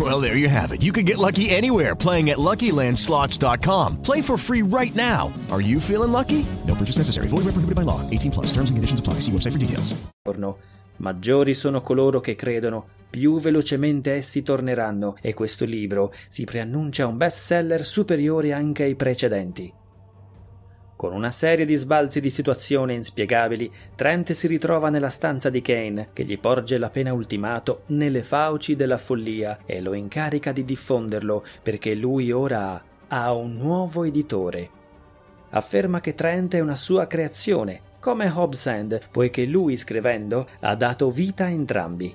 Well, 0.00 0.22
there 0.22 0.36
you 0.36 0.48
have 0.48 0.72
it. 0.72 0.80
You 0.80 0.92
can 0.92 1.04
get 1.04 1.18
lucky 1.18 1.50
anywhere 1.50 1.94
playing 1.94 2.30
at 2.30 2.38
LuckyLandSlots.com. 2.38 4.02
Play 4.02 4.22
for 4.22 4.38
free 4.38 4.62
right 4.62 4.94
now. 4.94 5.32
Are 5.50 5.60
you 5.60 5.80
feeling 5.80 6.12
lucky? 6.12 6.46
No 6.66 6.74
purchase 6.74 6.96
necessary. 6.96 7.26
Void 7.26 7.44
where 7.44 7.52
prohibited 7.52 7.74
by 7.74 7.82
law. 7.82 8.00
18 8.08 8.30
plus. 8.30 8.46
Terms 8.52 8.70
and 8.70 8.78
conditions 8.78 9.00
apply. 9.00 9.20
See 9.20 9.32
website 9.32 9.52
for 9.52 9.58
details. 9.58 10.00
Maggiori 11.00 11.54
sono 11.54 11.80
coloro 11.80 12.20
che 12.20 12.34
credono, 12.34 12.86
più 13.08 13.40
velocemente 13.40 14.12
essi 14.12 14.42
torneranno 14.42 15.16
e 15.22 15.32
questo 15.32 15.64
libro 15.64 16.12
si 16.28 16.44
preannuncia 16.44 17.06
un 17.06 17.16
bestseller 17.16 17.86
superiore 17.86 18.52
anche 18.52 18.82
ai 18.82 18.94
precedenti. 18.94 19.79
Con 21.00 21.14
una 21.14 21.30
serie 21.30 21.64
di 21.64 21.76
sbalzi 21.76 22.20
di 22.20 22.28
situazione 22.28 22.92
inspiegabili, 22.92 23.72
Trent 23.94 24.32
si 24.32 24.46
ritrova 24.46 24.90
nella 24.90 25.08
stanza 25.08 25.48
di 25.48 25.62
Kane, 25.62 26.10
che 26.12 26.24
gli 26.24 26.38
porge 26.38 26.76
l'appena 26.76 27.14
ultimato 27.14 27.84
nelle 27.86 28.22
fauci 28.22 28.76
della 28.76 28.98
follia 28.98 29.60
e 29.64 29.80
lo 29.80 29.94
incarica 29.94 30.52
di 30.52 30.62
diffonderlo 30.62 31.42
perché 31.62 31.94
lui 31.94 32.30
ora 32.30 32.84
ha, 33.08 33.32
un 33.32 33.54
nuovo 33.54 34.04
editore. 34.04 34.68
Afferma 35.48 36.00
che 36.00 36.14
Trent 36.14 36.56
è 36.56 36.60
una 36.60 36.76
sua 36.76 37.06
creazione, 37.06 37.80
come 37.98 38.28
Hobbs 38.28 38.66
End, 38.66 39.00
poiché 39.10 39.46
lui 39.46 39.78
scrivendo 39.78 40.46
ha 40.60 40.74
dato 40.74 41.10
vita 41.10 41.44
a 41.44 41.48
entrambi. 41.48 42.14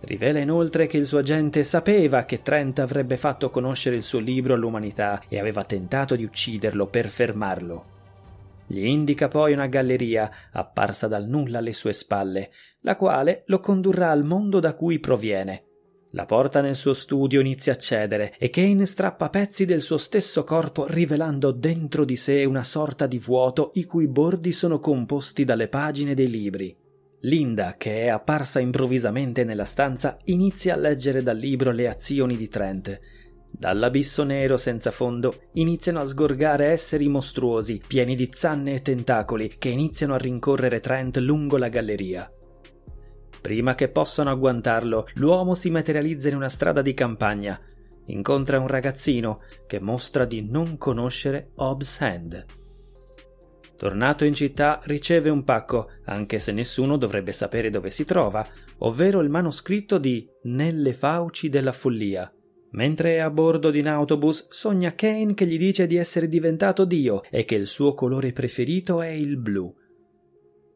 Rivela 0.00 0.40
inoltre 0.40 0.86
che 0.86 0.98
il 0.98 1.06
suo 1.06 1.20
agente 1.20 1.64
sapeva 1.64 2.26
che 2.26 2.42
Trent 2.42 2.80
avrebbe 2.80 3.16
fatto 3.16 3.48
conoscere 3.48 3.96
il 3.96 4.02
suo 4.02 4.18
libro 4.18 4.52
all'umanità 4.52 5.22
e 5.26 5.38
aveva 5.38 5.64
tentato 5.64 6.14
di 6.14 6.24
ucciderlo 6.24 6.84
per 6.84 7.08
fermarlo. 7.08 7.92
Gli 8.66 8.84
indica 8.84 9.28
poi 9.28 9.52
una 9.52 9.66
galleria 9.66 10.30
apparsa 10.52 11.06
dal 11.06 11.26
nulla 11.26 11.58
alle 11.58 11.72
sue 11.72 11.92
spalle, 11.92 12.50
la 12.80 12.96
quale 12.96 13.44
lo 13.46 13.60
condurrà 13.60 14.10
al 14.10 14.24
mondo 14.24 14.60
da 14.60 14.74
cui 14.74 14.98
proviene. 14.98 15.64
La 16.14 16.26
porta 16.26 16.60
nel 16.60 16.76
suo 16.76 16.94
studio 16.94 17.40
inizia 17.40 17.72
a 17.72 17.76
cedere 17.76 18.36
e 18.38 18.48
Kane 18.48 18.86
strappa 18.86 19.30
pezzi 19.30 19.64
del 19.64 19.82
suo 19.82 19.98
stesso 19.98 20.44
corpo 20.44 20.86
rivelando 20.86 21.50
dentro 21.50 22.04
di 22.04 22.16
sé 22.16 22.44
una 22.44 22.62
sorta 22.62 23.08
di 23.08 23.18
vuoto 23.18 23.70
i 23.74 23.84
cui 23.84 24.06
bordi 24.06 24.52
sono 24.52 24.78
composti 24.78 25.44
dalle 25.44 25.66
pagine 25.66 26.14
dei 26.14 26.30
libri. 26.30 26.76
Linda, 27.22 27.74
che 27.76 28.02
è 28.02 28.08
apparsa 28.08 28.60
improvvisamente 28.60 29.44
nella 29.44 29.64
stanza, 29.64 30.16
inizia 30.26 30.74
a 30.74 30.76
leggere 30.76 31.22
dal 31.22 31.36
libro 31.36 31.72
le 31.72 31.88
azioni 31.88 32.36
di 32.36 32.48
Trent. 32.48 33.00
Dall'abisso 33.56 34.24
nero 34.24 34.56
senza 34.56 34.90
fondo 34.90 35.32
iniziano 35.52 36.00
a 36.00 36.04
sgorgare 36.04 36.66
esseri 36.66 37.06
mostruosi, 37.08 37.80
pieni 37.86 38.16
di 38.16 38.28
zanne 38.32 38.74
e 38.74 38.82
tentacoli, 38.82 39.54
che 39.58 39.68
iniziano 39.68 40.14
a 40.14 40.18
rincorrere 40.18 40.80
Trent 40.80 41.18
lungo 41.18 41.56
la 41.56 41.68
galleria. 41.68 42.30
Prima 43.40 43.76
che 43.76 43.88
possano 43.88 44.30
agguantarlo, 44.30 45.06
l'uomo 45.14 45.54
si 45.54 45.70
materializza 45.70 46.28
in 46.28 46.36
una 46.36 46.48
strada 46.48 46.82
di 46.82 46.94
campagna. 46.94 47.58
Incontra 48.06 48.58
un 48.58 48.66
ragazzino 48.66 49.42
che 49.66 49.80
mostra 49.80 50.24
di 50.24 50.50
non 50.50 50.76
conoscere 50.76 51.52
Hobbs 51.54 52.00
Hand. 52.00 52.44
Tornato 53.76 54.24
in 54.24 54.34
città, 54.34 54.80
riceve 54.84 55.30
un 55.30 55.44
pacco, 55.44 55.90
anche 56.06 56.38
se 56.40 56.50
nessuno 56.50 56.96
dovrebbe 56.96 57.32
sapere 57.32 57.70
dove 57.70 57.90
si 57.90 58.04
trova, 58.04 58.46
ovvero 58.78 59.20
il 59.20 59.30
manoscritto 59.30 59.98
di 59.98 60.28
Nelle 60.42 60.92
fauci 60.92 61.48
della 61.48 61.72
follia. 61.72 62.30
Mentre 62.74 63.14
è 63.14 63.18
a 63.18 63.30
bordo 63.30 63.70
di 63.70 63.78
un 63.78 63.86
autobus, 63.86 64.48
sogna 64.50 64.94
Kane 64.94 65.34
che 65.34 65.46
gli 65.46 65.58
dice 65.58 65.86
di 65.86 65.96
essere 65.96 66.28
diventato 66.28 66.84
Dio 66.84 67.22
e 67.30 67.44
che 67.44 67.54
il 67.54 67.68
suo 67.68 67.94
colore 67.94 68.32
preferito 68.32 69.00
è 69.00 69.08
il 69.08 69.36
blu. 69.36 69.72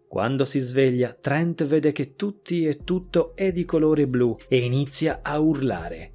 Quando 0.07 0.45
si 0.45 0.61
sveglia, 0.61 1.13
Trent 1.13 1.67
vede 1.67 1.91
che 1.91 2.15
tutti 2.15 2.67
e 2.67 2.77
tutto 2.77 3.35
è 3.35 3.51
di 3.51 3.65
colore 3.65 4.07
blu 4.07 4.37
e 4.49 4.59
inizia 4.59 5.21
a 5.23 5.41
urlare. 5.41 6.13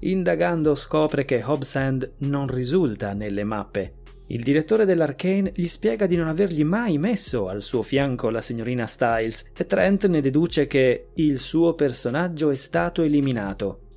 Indagando 0.00 0.74
scopre 0.74 1.24
che 1.24 1.42
Hobbs 1.42 1.74
End 1.76 2.12
non 2.18 2.46
risulta 2.46 3.14
nelle 3.14 3.44
mappe. 3.44 3.94
Il 4.28 4.42
direttore 4.42 4.84
dell'Arcane 4.84 5.50
gli 5.54 5.66
spiega 5.66 6.06
di 6.06 6.14
non 6.14 6.28
avergli 6.28 6.62
mai 6.62 6.98
messo 6.98 7.48
al 7.48 7.62
suo 7.62 7.82
fianco 7.82 8.28
la 8.28 8.42
signorina 8.42 8.86
Styles 8.86 9.46
e 9.56 9.64
Trent 9.64 10.06
ne 10.06 10.20
deduce 10.20 10.66
che 10.66 11.08
il 11.14 11.40
suo 11.40 11.74
personaggio 11.74 12.50
è 12.50 12.54
stato 12.54 13.02
eliminato. 13.02 13.88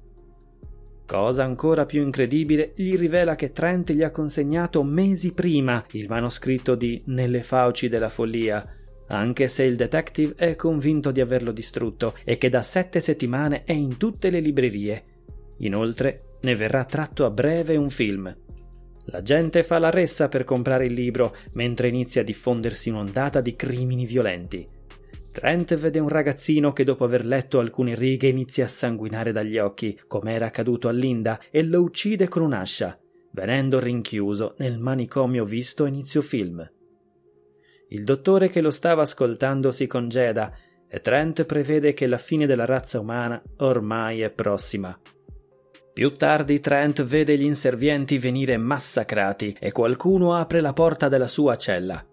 Cosa 1.05 1.43
ancora 1.43 1.85
più 1.85 2.01
incredibile, 2.01 2.71
gli 2.75 2.95
rivela 2.95 3.35
che 3.35 3.51
Trent 3.51 3.91
gli 3.91 4.03
ha 4.03 4.11
consegnato 4.11 4.83
mesi 4.83 5.31
prima 5.31 5.83
il 5.91 6.07
manoscritto 6.07 6.75
di 6.75 7.01
Nelle 7.07 7.43
fauci 7.43 7.89
della 7.89 8.09
follia, 8.09 8.65
anche 9.07 9.49
se 9.49 9.63
il 9.63 9.75
detective 9.75 10.33
è 10.35 10.55
convinto 10.55 11.11
di 11.11 11.21
averlo 11.21 11.51
distrutto 11.51 12.15
e 12.23 12.37
che 12.37 12.49
da 12.49 12.63
sette 12.63 12.99
settimane 12.99 13.63
è 13.63 13.73
in 13.73 13.97
tutte 13.97 14.29
le 14.29 14.39
librerie. 14.39 15.03
Inoltre, 15.57 16.37
ne 16.41 16.55
verrà 16.55 16.85
tratto 16.85 17.25
a 17.25 17.29
breve 17.29 17.75
un 17.75 17.89
film. 17.89 18.35
La 19.07 19.21
gente 19.21 19.63
fa 19.63 19.79
la 19.79 19.89
ressa 19.89 20.29
per 20.29 20.45
comprare 20.45 20.85
il 20.85 20.93
libro, 20.93 21.35
mentre 21.53 21.89
inizia 21.89 22.21
a 22.21 22.25
diffondersi 22.25 22.89
un'ondata 22.89 23.41
di 23.41 23.55
crimini 23.55 24.05
violenti. 24.05 24.65
Trent 25.33 25.75
vede 25.75 25.97
un 25.97 26.09
ragazzino 26.09 26.73
che 26.73 26.83
dopo 26.83 27.05
aver 27.05 27.25
letto 27.25 27.57
alcune 27.57 27.95
righe 27.95 28.27
inizia 28.27 28.65
a 28.65 28.67
sanguinare 28.69 29.31
dagli 29.31 29.57
occhi, 29.57 29.99
come 30.05 30.33
era 30.33 30.45
accaduto 30.45 30.87
a 30.87 30.91
Linda, 30.91 31.39
e 31.49 31.63
lo 31.63 31.81
uccide 31.81 32.27
con 32.27 32.43
un'ascia, 32.43 32.99
venendo 33.31 33.79
rinchiuso 33.79 34.53
nel 34.59 34.77
manicomio 34.77 35.43
visto 35.43 35.87
inizio 35.87 36.21
film. 36.21 36.63
Il 37.89 38.03
dottore 38.03 38.47
che 38.47 38.61
lo 38.61 38.69
stava 38.69 39.01
ascoltando 39.01 39.71
si 39.71 39.87
congeda 39.87 40.55
e 40.87 41.01
Trent 41.01 41.45
prevede 41.45 41.93
che 41.93 42.05
la 42.05 42.19
fine 42.19 42.45
della 42.45 42.65
razza 42.65 42.99
umana 42.99 43.41
ormai 43.57 44.21
è 44.21 44.29
prossima. 44.29 44.95
Più 45.93 46.13
tardi 46.13 46.59
Trent 46.59 47.03
vede 47.03 47.35
gli 47.39 47.43
inservienti 47.43 48.19
venire 48.19 48.55
massacrati 48.57 49.57
e 49.59 49.71
qualcuno 49.71 50.35
apre 50.35 50.61
la 50.61 50.73
porta 50.73 51.09
della 51.09 51.27
sua 51.27 51.57
cella. 51.57 52.05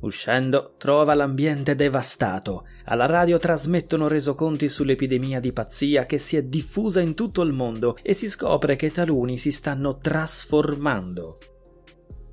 Uscendo, 0.00 0.74
trova 0.78 1.14
l'ambiente 1.14 1.74
devastato. 1.74 2.66
Alla 2.84 3.06
radio 3.06 3.38
trasmettono 3.38 4.06
resoconti 4.06 4.68
sull'epidemia 4.68 5.40
di 5.40 5.52
pazzia 5.52 6.06
che 6.06 6.18
si 6.18 6.36
è 6.36 6.44
diffusa 6.44 7.00
in 7.00 7.14
tutto 7.14 7.42
il 7.42 7.52
mondo 7.52 7.96
e 8.02 8.14
si 8.14 8.28
scopre 8.28 8.76
che 8.76 8.92
taluni 8.92 9.38
si 9.38 9.50
stanno 9.50 9.98
trasformando. 9.98 11.38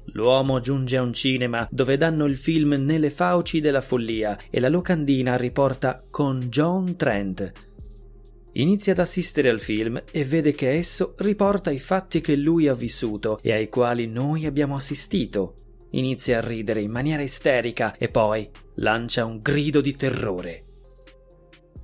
L'uomo 0.10 0.60
giunge 0.60 0.98
a 0.98 1.02
un 1.02 1.14
cinema 1.14 1.68
dove 1.72 1.98
danno 1.98 2.26
il 2.26 2.38
film 2.38 2.74
Nelle 2.74 3.10
fauci 3.10 3.60
della 3.60 3.82
follia 3.82 4.38
e 4.52 4.60
la 4.60 4.70
locandina 4.70 5.36
riporta 5.36 6.06
con 6.08 6.40
John 6.42 6.96
Trent. 6.96 7.52
Inizia 8.54 8.94
ad 8.94 9.00
assistere 9.00 9.50
al 9.50 9.60
film 9.60 10.02
e 10.12 10.24
vede 10.24 10.54
che 10.54 10.70
esso 10.70 11.14
riporta 11.18 11.72
i 11.72 11.80
fatti 11.80 12.22
che 12.22 12.36
lui 12.36 12.68
ha 12.68 12.76
vissuto 12.76 13.40
e 13.42 13.52
ai 13.52 13.68
quali 13.68 14.08
noi 14.08 14.46
abbiamo 14.46 14.76
assistito. 14.76 15.56
Inizia 15.92 16.40
a 16.40 16.42
ridere 16.42 16.82
in 16.82 16.92
maniera 16.92 17.22
isterica 17.22 17.96
e 17.98 18.10
poi 18.10 18.50
lancia 18.76 19.26
un 19.26 19.40
grido 19.42 19.82
di 19.82 19.96
terrore. 19.96 20.62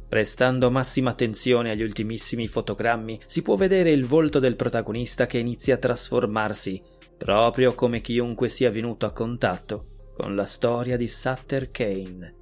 Prestando 0.10 0.70
massima 0.70 1.12
attenzione 1.12 1.72
agli 1.72 1.84
ultimissimi 1.84 2.48
fotogrammi, 2.48 3.22
si 3.26 3.42
può 3.42 3.56
vedere 3.56 3.92
il 3.92 4.06
volto 4.06 4.40
del 4.40 4.58
protagonista 4.58 5.26
che 5.26 5.38
inizia 5.38 5.76
a 5.76 5.78
trasformarsi, 5.78 6.82
proprio 7.18 7.74
come 7.74 8.02
chiunque 8.02 8.50
sia 8.50 8.72
venuto 8.72 9.06
a 9.06 9.14
contatto 9.14 9.92
con 10.18 10.36
la 10.36 10.46
storia 10.46 10.98
di 10.98 11.08
Sutter 11.08 11.70
Kane. 11.70 12.36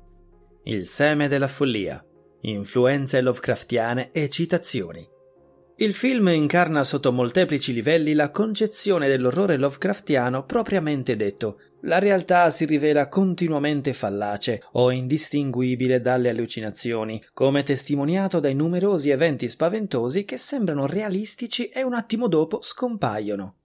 Il 0.63 0.87
seme 0.87 1.27
della 1.27 1.47
follia, 1.47 2.03
influenze 2.41 3.21
Lovecraftiane 3.21 4.11
e 4.11 4.29
citazioni. 4.29 5.07
Il 5.81 5.93
film 5.93 6.27
incarna 6.27 6.83
sotto 6.83 7.13
molteplici 7.13 7.71
livelli 7.71 8.13
la 8.13 8.31
concezione 8.31 9.07
dell'orrore 9.07 9.55
Lovecraftiano 9.55 10.43
propriamente 10.43 11.15
detto. 11.15 11.61
La 11.83 11.99
realtà 11.99 12.49
si 12.49 12.65
rivela 12.65 13.07
continuamente 13.07 13.93
fallace 13.93 14.61
o 14.73 14.91
indistinguibile 14.91 16.01
dalle 16.01 16.31
allucinazioni, 16.31 17.23
come 17.31 17.63
testimoniato 17.63 18.41
dai 18.41 18.55
numerosi 18.55 19.09
eventi 19.09 19.47
spaventosi 19.47 20.25
che 20.25 20.35
sembrano 20.35 20.85
realistici 20.85 21.69
e 21.69 21.81
un 21.81 21.93
attimo 21.93 22.27
dopo 22.27 22.59
scompaiono. 22.61 23.58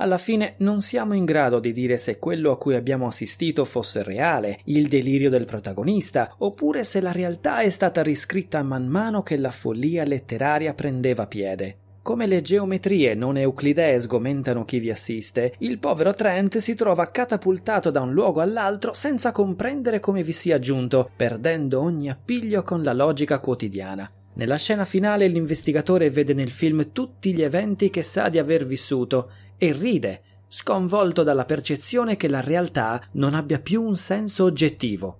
Alla 0.00 0.18
fine 0.18 0.54
non 0.58 0.80
siamo 0.80 1.12
in 1.14 1.24
grado 1.24 1.58
di 1.58 1.72
dire 1.72 1.98
se 1.98 2.20
quello 2.20 2.52
a 2.52 2.56
cui 2.56 2.76
abbiamo 2.76 3.08
assistito 3.08 3.64
fosse 3.64 4.04
reale, 4.04 4.60
il 4.66 4.86
delirio 4.86 5.28
del 5.28 5.44
protagonista, 5.44 6.32
oppure 6.38 6.84
se 6.84 7.00
la 7.00 7.10
realtà 7.10 7.62
è 7.62 7.68
stata 7.68 8.00
riscritta 8.00 8.62
man 8.62 8.86
mano 8.86 9.24
che 9.24 9.36
la 9.36 9.50
follia 9.50 10.04
letteraria 10.04 10.72
prendeva 10.72 11.26
piede. 11.26 11.78
Come 12.00 12.28
le 12.28 12.42
geometrie 12.42 13.14
non 13.14 13.38
euclidee 13.38 13.98
sgomentano 13.98 14.64
chi 14.64 14.78
vi 14.78 14.92
assiste, 14.92 15.54
il 15.58 15.80
povero 15.80 16.14
Trent 16.14 16.58
si 16.58 16.74
trova 16.74 17.10
catapultato 17.10 17.90
da 17.90 18.00
un 18.00 18.12
luogo 18.12 18.40
all'altro 18.40 18.94
senza 18.94 19.32
comprendere 19.32 19.98
come 19.98 20.22
vi 20.22 20.32
sia 20.32 20.60
giunto, 20.60 21.10
perdendo 21.16 21.82
ogni 21.82 22.08
appiglio 22.08 22.62
con 22.62 22.84
la 22.84 22.92
logica 22.92 23.40
quotidiana. 23.40 24.08
Nella 24.38 24.56
scena 24.56 24.84
finale 24.84 25.26
l'investigatore 25.26 26.10
vede 26.10 26.32
nel 26.32 26.52
film 26.52 26.92
tutti 26.92 27.34
gli 27.34 27.42
eventi 27.42 27.90
che 27.90 28.04
sa 28.04 28.28
di 28.28 28.38
aver 28.38 28.64
vissuto 28.64 29.32
e 29.58 29.72
ride, 29.72 30.22
sconvolto 30.46 31.24
dalla 31.24 31.44
percezione 31.44 32.16
che 32.16 32.28
la 32.28 32.40
realtà 32.40 33.02
non 33.14 33.34
abbia 33.34 33.58
più 33.58 33.82
un 33.82 33.96
senso 33.96 34.44
oggettivo. 34.44 35.18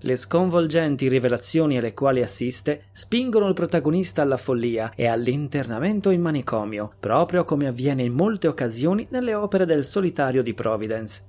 Le 0.00 0.16
sconvolgenti 0.16 1.08
rivelazioni 1.08 1.76
alle 1.76 1.92
quali 1.92 2.22
assiste 2.22 2.84
spingono 2.92 3.48
il 3.48 3.54
protagonista 3.54 4.22
alla 4.22 4.38
follia 4.38 4.92
e 4.94 5.06
all'internamento 5.06 6.08
in 6.08 6.22
manicomio, 6.22 6.94
proprio 6.98 7.44
come 7.44 7.66
avviene 7.66 8.02
in 8.02 8.14
molte 8.14 8.48
occasioni 8.48 9.06
nelle 9.10 9.34
opere 9.34 9.66
del 9.66 9.84
solitario 9.84 10.42
di 10.42 10.54
Providence. 10.54 11.27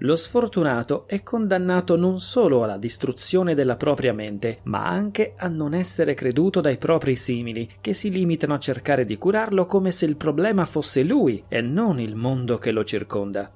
Lo 0.00 0.14
sfortunato 0.14 1.04
è 1.06 1.22
condannato 1.22 1.96
non 1.96 2.20
solo 2.20 2.62
alla 2.62 2.76
distruzione 2.76 3.54
della 3.54 3.76
propria 3.76 4.12
mente, 4.12 4.58
ma 4.64 4.84
anche 4.84 5.32
a 5.34 5.48
non 5.48 5.72
essere 5.72 6.12
creduto 6.12 6.60
dai 6.60 6.76
propri 6.76 7.16
simili, 7.16 7.66
che 7.80 7.94
si 7.94 8.10
limitano 8.10 8.52
a 8.52 8.58
cercare 8.58 9.06
di 9.06 9.16
curarlo 9.16 9.64
come 9.64 9.92
se 9.92 10.04
il 10.04 10.16
problema 10.16 10.66
fosse 10.66 11.02
lui 11.02 11.42
e 11.48 11.62
non 11.62 11.98
il 11.98 12.14
mondo 12.14 12.58
che 12.58 12.72
lo 12.72 12.84
circonda. 12.84 13.50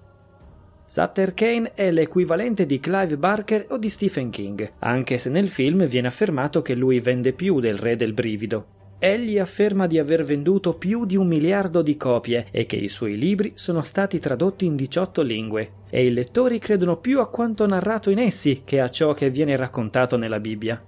Sutter 0.87 1.35
Kane 1.35 1.73
è 1.75 1.91
l'equivalente 1.91 2.65
di 2.65 2.81
Clive 2.81 3.19
Barker 3.19 3.67
o 3.69 3.77
di 3.77 3.91
Stephen 3.91 4.31
King, 4.31 4.73
anche 4.79 5.19
se 5.19 5.29
nel 5.29 5.51
film 5.51 5.87
viene 5.87 6.09
affermato 6.09 6.63
che 6.63 6.75
lui 6.75 7.01
vende 7.01 7.35
più 7.35 7.61
del 7.61 7.77
Re 7.77 7.97
del 7.97 8.15
Brivido. 8.15 8.80
Egli 9.03 9.39
afferma 9.39 9.87
di 9.87 9.99
aver 9.99 10.25
venduto 10.25 10.75
più 10.75 11.07
di 11.07 11.17
un 11.17 11.27
miliardo 11.27 11.81
di 11.81 11.97
copie 11.97 12.49
e 12.51 12.67
che 12.67 12.77
i 12.77 12.91
suoi 12.91 13.17
libri 13.17 13.53
sono 13.55 13.81
stati 13.81 14.19
tradotti 14.19 14.67
in 14.67 14.77
18 14.77 15.23
lingue, 15.23 15.71
e 15.89 16.05
i 16.05 16.13
lettori 16.13 16.59
credono 16.59 16.99
più 16.99 17.19
a 17.21 17.31
quanto 17.31 17.67
narrato 17.67 18.11
in 18.11 18.19
essi 18.19 18.61
che 18.63 18.79
a 18.79 18.91
ciò 18.91 19.15
che 19.15 19.31
viene 19.31 19.57
raccontato 19.57 20.19
nella 20.19 20.39
Bibbia. 20.39 20.85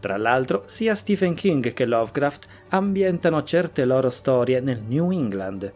Tra 0.00 0.16
l'altro, 0.16 0.62
sia 0.64 0.94
Stephen 0.94 1.34
King 1.34 1.74
che 1.74 1.84
Lovecraft 1.84 2.46
ambientano 2.70 3.42
certe 3.42 3.84
loro 3.84 4.08
storie 4.08 4.60
nel 4.60 4.82
New 4.88 5.10
England, 5.10 5.70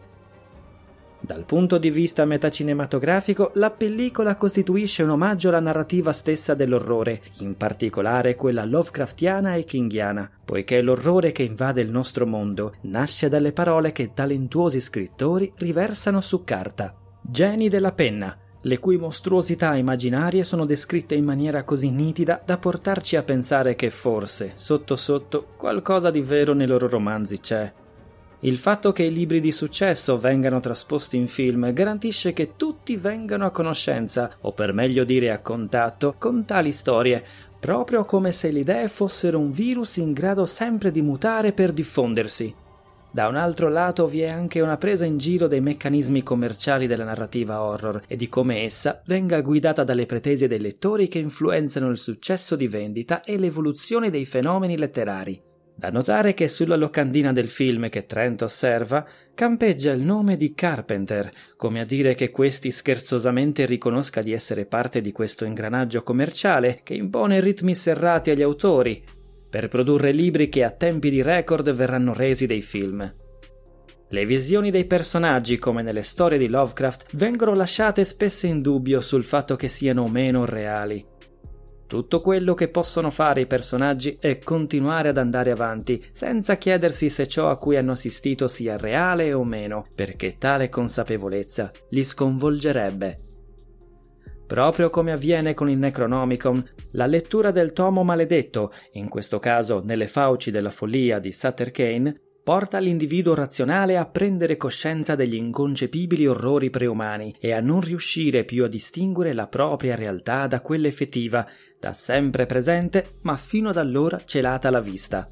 dal 1.29 1.45
punto 1.45 1.77
di 1.77 1.91
vista 1.91 2.25
metacinematografico, 2.25 3.51
la 3.53 3.69
pellicola 3.69 4.35
costituisce 4.35 5.03
un 5.03 5.11
omaggio 5.11 5.49
alla 5.49 5.59
narrativa 5.59 6.11
stessa 6.11 6.55
dell'orrore, 6.55 7.21
in 7.41 7.55
particolare 7.55 8.33
quella 8.33 8.65
Lovecraftiana 8.65 9.53
e 9.53 9.63
kingiana, 9.63 10.27
poiché 10.43 10.81
l'orrore 10.81 11.31
che 11.31 11.43
invade 11.43 11.81
il 11.81 11.91
nostro 11.91 12.25
mondo 12.25 12.73
nasce 12.81 13.29
dalle 13.29 13.51
parole 13.51 13.91
che 13.91 14.11
talentuosi 14.15 14.81
scrittori 14.81 15.53
riversano 15.57 16.19
su 16.19 16.43
carta. 16.43 16.95
Geni 17.21 17.69
della 17.69 17.91
penna, 17.91 18.35
le 18.61 18.79
cui 18.79 18.97
mostruosità 18.97 19.75
immaginarie 19.75 20.43
sono 20.43 20.65
descritte 20.65 21.13
in 21.13 21.25
maniera 21.25 21.63
così 21.63 21.91
nitida 21.91 22.41
da 22.43 22.57
portarci 22.57 23.17
a 23.17 23.21
pensare 23.21 23.75
che 23.75 23.91
forse, 23.91 24.53
sotto 24.55 24.95
sotto, 24.95 25.49
qualcosa 25.55 26.09
di 26.09 26.21
vero 26.21 26.55
nei 26.55 26.65
loro 26.65 26.87
romanzi 26.87 27.39
c'è. 27.39 27.71
Il 28.41 28.57
fatto 28.57 28.93
che 28.93 29.03
i 29.03 29.11
libri 29.11 29.41
di 29.41 29.51
successo 29.51 30.17
vengano 30.17 30.61
trasposti 30.61 31.17
in 31.17 31.27
film 31.27 31.73
garantisce 31.73 32.31
che 32.31 32.55
tutti 32.55 32.95
vengano 32.95 33.45
a 33.45 33.51
conoscenza, 33.51 34.37
o 34.41 34.53
per 34.53 34.71
meglio 34.71 35.03
dire 35.03 35.31
a 35.31 35.39
contatto, 35.39 36.15
con 36.17 36.45
tali 36.45 36.71
storie, 36.71 37.21
proprio 37.59 38.05
come 38.05 38.31
se 38.31 38.49
le 38.51 38.59
idee 38.59 38.87
fossero 38.87 39.37
un 39.37 39.51
virus 39.51 39.97
in 39.97 40.13
grado 40.13 40.45
sempre 40.45 40.89
di 40.89 41.01
mutare 41.01 41.51
per 41.51 41.73
diffondersi. 41.73 42.55
Da 43.11 43.27
un 43.27 43.35
altro 43.35 43.67
lato 43.67 44.07
vi 44.07 44.21
è 44.21 44.29
anche 44.29 44.61
una 44.61 44.77
presa 44.77 45.03
in 45.03 45.17
giro 45.17 45.47
dei 45.47 45.59
meccanismi 45.59 46.23
commerciali 46.23 46.87
della 46.87 47.03
narrativa 47.03 47.61
horror 47.61 48.03
e 48.07 48.15
di 48.15 48.29
come 48.29 48.61
essa 48.61 49.01
venga 49.05 49.41
guidata 49.41 49.83
dalle 49.83 50.05
pretese 50.05 50.47
dei 50.47 50.61
lettori 50.61 51.09
che 51.09 51.19
influenzano 51.19 51.89
il 51.89 51.97
successo 51.97 52.55
di 52.55 52.69
vendita 52.69 53.23
e 53.23 53.37
l'evoluzione 53.37 54.09
dei 54.09 54.25
fenomeni 54.25 54.77
letterari. 54.77 55.48
Da 55.79 55.89
notare 55.91 56.33
che 56.33 56.49
sulla 56.49 56.75
locandina 56.75 57.31
del 57.31 57.47
film 57.47 57.87
che 57.87 58.05
Trent 58.05 58.41
osserva 58.41 59.07
campeggia 59.33 59.93
il 59.93 60.01
nome 60.01 60.35
di 60.35 60.53
Carpenter, 60.53 61.31
come 61.55 61.79
a 61.79 61.85
dire 61.85 62.15
che 62.15 62.31
questi 62.31 62.69
scherzosamente 62.69 63.65
riconosca 63.65 64.21
di 64.21 64.33
essere 64.33 64.65
parte 64.65 64.99
di 64.99 65.13
questo 65.13 65.45
ingranaggio 65.45 66.03
commerciale 66.03 66.81
che 66.83 66.95
impone 66.95 67.39
ritmi 67.39 67.75
serrati 67.75 68.29
agli 68.29 68.41
autori 68.41 69.01
per 69.49 69.69
produrre 69.69 70.11
libri 70.11 70.49
che 70.49 70.65
a 70.65 70.71
tempi 70.71 71.09
di 71.09 71.21
record 71.21 71.71
verranno 71.71 72.13
resi 72.13 72.45
dei 72.45 72.61
film. 72.61 73.15
Le 74.09 74.25
visioni 74.25 74.71
dei 74.71 74.83
personaggi, 74.83 75.57
come 75.57 75.81
nelle 75.81 76.03
storie 76.03 76.37
di 76.37 76.49
Lovecraft, 76.49 77.15
vengono 77.15 77.53
lasciate 77.53 78.03
spesso 78.03 78.47
in 78.47 78.61
dubbio 78.61 78.99
sul 78.99 79.23
fatto 79.23 79.55
che 79.55 79.69
siano 79.69 80.07
meno 80.07 80.43
reali. 80.43 81.17
Tutto 81.89 82.21
quello 82.21 82.53
che 82.53 82.67
possono 82.67 83.09
fare 83.09 83.41
i 83.41 83.47
personaggi 83.47 84.15
è 84.19 84.37
continuare 84.37 85.09
ad 85.09 85.17
andare 85.17 85.49
avanti, 85.49 85.99
senza 86.11 86.55
chiedersi 86.55 87.09
se 87.09 87.27
ciò 87.27 87.49
a 87.49 87.57
cui 87.57 87.77
hanno 87.77 87.93
assistito 87.93 88.47
sia 88.47 88.77
reale 88.77 89.33
o 89.33 89.43
meno, 89.43 89.87
perché 89.95 90.35
tale 90.35 90.69
consapevolezza 90.69 91.71
li 91.89 92.03
sconvolgerebbe. 92.03 93.17
Proprio 94.45 94.91
come 94.91 95.13
avviene 95.13 95.55
con 95.55 95.67
il 95.67 95.79
Necronomicon, 95.79 96.63
la 96.91 97.07
lettura 97.07 97.49
del 97.49 97.73
tomo 97.73 98.03
maledetto, 98.03 98.71
in 98.91 99.09
questo 99.09 99.39
caso 99.39 99.81
nelle 99.83 100.07
fauci 100.07 100.51
della 100.51 100.69
follia 100.69 101.17
di 101.17 101.31
Sutter 101.31 101.71
Kane, 101.71 102.21
porta 102.43 102.79
l'individuo 102.79 103.35
razionale 103.35 103.95
a 103.95 104.07
prendere 104.07 104.57
coscienza 104.57 105.13
degli 105.13 105.35
inconcepibili 105.35 106.25
orrori 106.25 106.71
preumani 106.71 107.35
e 107.39 107.51
a 107.51 107.59
non 107.59 107.79
riuscire 107.79 108.43
più 108.43 108.63
a 108.63 108.67
distinguere 108.67 109.33
la 109.33 109.47
propria 109.47 109.95
realtà 109.95 110.47
da 110.47 110.59
quella 110.61 110.87
effettiva, 110.87 111.47
da 111.79 111.93
sempre 111.93 112.45
presente 112.45 113.15
ma 113.21 113.37
fino 113.37 113.69
ad 113.69 113.77
allora 113.77 114.21
celata 114.25 114.67
alla 114.67 114.81
vista. 114.81 115.27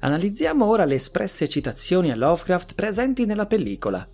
Analizziamo 0.00 0.64
ora 0.64 0.84
le 0.84 0.94
espresse 0.94 1.48
citazioni 1.48 2.10
a 2.10 2.16
Lovecraft 2.16 2.74
presenti 2.74 3.26
nella 3.26 3.46
pellicola. 3.46 4.06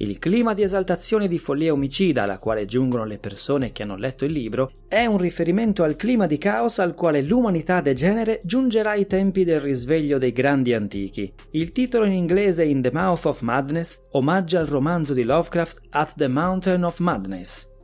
Il 0.00 0.20
clima 0.20 0.54
di 0.54 0.62
esaltazione 0.62 1.24
e 1.24 1.28
di 1.28 1.38
follia 1.38 1.72
omicida 1.72 2.22
alla 2.22 2.38
quale 2.38 2.66
giungono 2.66 3.04
le 3.04 3.18
persone 3.18 3.72
che 3.72 3.82
hanno 3.82 3.96
letto 3.96 4.24
il 4.24 4.30
libro 4.30 4.70
è 4.86 5.06
un 5.06 5.18
riferimento 5.18 5.82
al 5.82 5.96
clima 5.96 6.26
di 6.26 6.38
caos 6.38 6.78
al 6.78 6.94
quale 6.94 7.20
l'umanità 7.20 7.80
degenere 7.80 8.38
giungerà 8.44 8.90
ai 8.90 9.08
tempi 9.08 9.42
del 9.42 9.60
risveglio 9.60 10.18
dei 10.18 10.30
grandi 10.30 10.72
antichi. 10.72 11.32
Il 11.50 11.72
titolo 11.72 12.04
in 12.04 12.12
inglese 12.12 12.62
In 12.62 12.80
the 12.80 12.90
Mouth 12.92 13.24
of 13.24 13.40
Madness 13.40 14.00
omaggia 14.12 14.60
il 14.60 14.68
romanzo 14.68 15.14
di 15.14 15.24
Lovecraft 15.24 15.80
At 15.90 16.14
the 16.14 16.28
Mountain 16.28 16.84
of 16.84 16.98
Madness. 17.00 17.76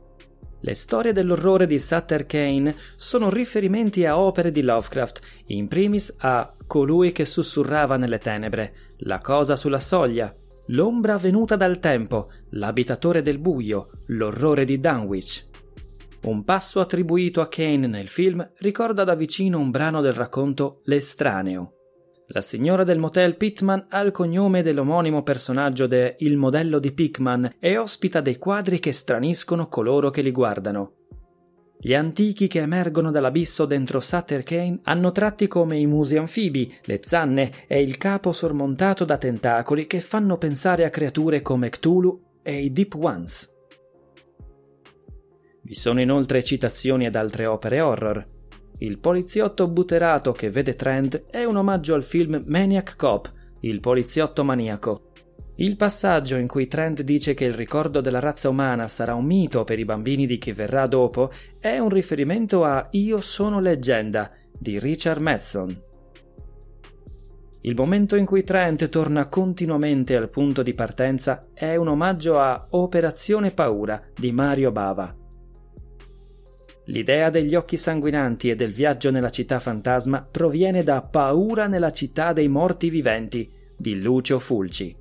Le 0.65 0.73
storie 0.73 1.13
dell'orrore 1.13 1.67
di 1.67 1.77
Sutter 1.77 2.23
Kane 2.23 2.75
sono 2.97 3.29
riferimenti 3.29 4.03
a 4.03 4.17
opere 4.17 4.49
di 4.49 4.63
Lovecraft, 4.63 5.19
in 5.49 5.67
primis 5.67 6.11
a 6.21 6.51
Colui 6.65 7.11
che 7.11 7.27
sussurrava 7.27 7.97
nelle 7.97 8.17
tenebre, 8.17 8.73
La 9.01 9.21
cosa 9.21 9.55
sulla 9.55 9.79
soglia, 9.79 10.35
l'ombra 10.69 11.17
venuta 11.17 11.55
dal 11.55 11.77
tempo, 11.77 12.31
l'abitatore 12.53 13.21
del 13.21 13.37
buio, 13.37 13.91
l'orrore 14.07 14.65
di 14.65 14.79
Dunwich. 14.79 15.45
Un 16.23 16.43
passo 16.43 16.79
attribuito 16.79 17.41
a 17.41 17.47
Kane 17.47 17.85
nel 17.85 18.07
film 18.07 18.51
ricorda 18.57 19.03
da 19.03 19.13
vicino 19.13 19.59
un 19.59 19.69
brano 19.69 20.01
del 20.01 20.13
racconto 20.13 20.81
L'estraneo. 20.85 21.74
La 22.29 22.41
signora 22.41 22.83
del 22.83 22.97
motel 22.97 23.37
Pittman 23.37 23.85
ha 23.89 23.99
il 23.99 24.11
cognome 24.11 24.63
dell'omonimo 24.63 25.21
personaggio 25.21 25.85
de 25.85 26.15
Il 26.19 26.37
modello 26.37 26.79
di 26.79 26.91
Pickman 26.91 27.57
e 27.59 27.77
ospita 27.77 28.19
dei 28.19 28.37
quadri 28.37 28.79
che 28.79 28.91
straniscono 28.93 29.67
coloro 29.67 30.09
che 30.09 30.23
li 30.23 30.31
guardano. 30.31 30.93
Gli 31.77 31.93
antichi 31.93 32.47
che 32.47 32.61
emergono 32.61 33.11
dall'abisso 33.11 33.65
dentro 33.65 33.99
Sutter 33.99 34.41
Kane 34.41 34.79
hanno 34.83 35.11
tratti 35.11 35.47
come 35.47 35.77
i 35.77 35.85
musi 35.85 36.17
anfibi, 36.17 36.73
le 36.85 36.99
zanne 37.03 37.51
e 37.67 37.79
il 37.81 37.97
capo 37.97 38.31
sormontato 38.31 39.05
da 39.05 39.17
tentacoli 39.17 39.85
che 39.85 39.99
fanno 39.99 40.39
pensare 40.39 40.83
a 40.83 40.89
creature 40.89 41.43
come 41.43 41.69
Cthulhu 41.69 42.39
e 42.41 42.57
i 42.57 42.71
Deep 42.71 42.95
Ones. 42.95 43.53
Vi 45.61 45.73
sono 45.75 46.01
inoltre 46.01 46.43
citazioni 46.43 47.05
ad 47.05 47.15
altre 47.15 47.45
opere 47.45 47.81
horror. 47.81 48.25
Il 48.79 48.99
poliziotto 48.99 49.67
butterato 49.67 50.31
che 50.31 50.49
vede 50.49 50.75
Trent 50.75 51.23
è 51.29 51.43
un 51.43 51.55
omaggio 51.55 51.93
al 51.93 52.03
film 52.03 52.43
Maniac 52.47 52.95
Cop, 52.95 53.29
il 53.61 53.79
poliziotto 53.79 54.43
maniaco, 54.43 55.11
il 55.57 55.77
passaggio 55.77 56.35
in 56.35 56.47
cui 56.47 56.67
Trent 56.67 57.01
dice 57.01 57.33
che 57.33 57.45
il 57.45 57.53
ricordo 57.53 58.01
della 58.01 58.19
razza 58.19 58.49
umana 58.49 58.89
sarà 58.89 59.15
un 59.15 59.23
mito 59.23 59.63
per 59.63 59.79
i 59.79 59.85
bambini 59.85 60.25
di 60.25 60.37
chi 60.37 60.51
verrà 60.51 60.85
dopo 60.85 61.31
è 61.61 61.77
un 61.77 61.87
riferimento 61.87 62.65
a 62.65 62.85
Io 62.91 63.21
sono 63.21 63.61
leggenda 63.61 64.29
di 64.51 64.79
Richard 64.79 65.21
Madson. 65.21 65.83
Il 67.61 67.73
momento 67.73 68.17
in 68.17 68.25
cui 68.25 68.43
Trent 68.43 68.89
torna 68.89 69.29
continuamente 69.29 70.17
al 70.17 70.29
punto 70.29 70.61
di 70.61 70.73
partenza 70.73 71.39
è 71.53 71.77
un 71.77 71.87
omaggio 71.87 72.37
a 72.37 72.67
Operazione 72.71 73.51
Paura 73.51 74.03
di 74.13 74.33
Mario 74.33 74.73
Bava. 74.73 75.24
L'idea 76.85 77.29
degli 77.29 77.55
occhi 77.55 77.77
sanguinanti 77.77 78.49
e 78.49 78.55
del 78.55 78.71
viaggio 78.71 79.09
nella 79.09 79.31
città 79.31 79.59
fantasma 79.59 80.27
proviene 80.29 80.83
da 80.83 81.01
Paura 81.01 81.67
nella 81.67 81.91
città 81.91 82.31
dei 82.33 82.47
morti 82.47 82.89
viventi 82.89 83.49
di 83.75 84.01
Lucio 84.01 84.39
Fulci. 84.39 84.95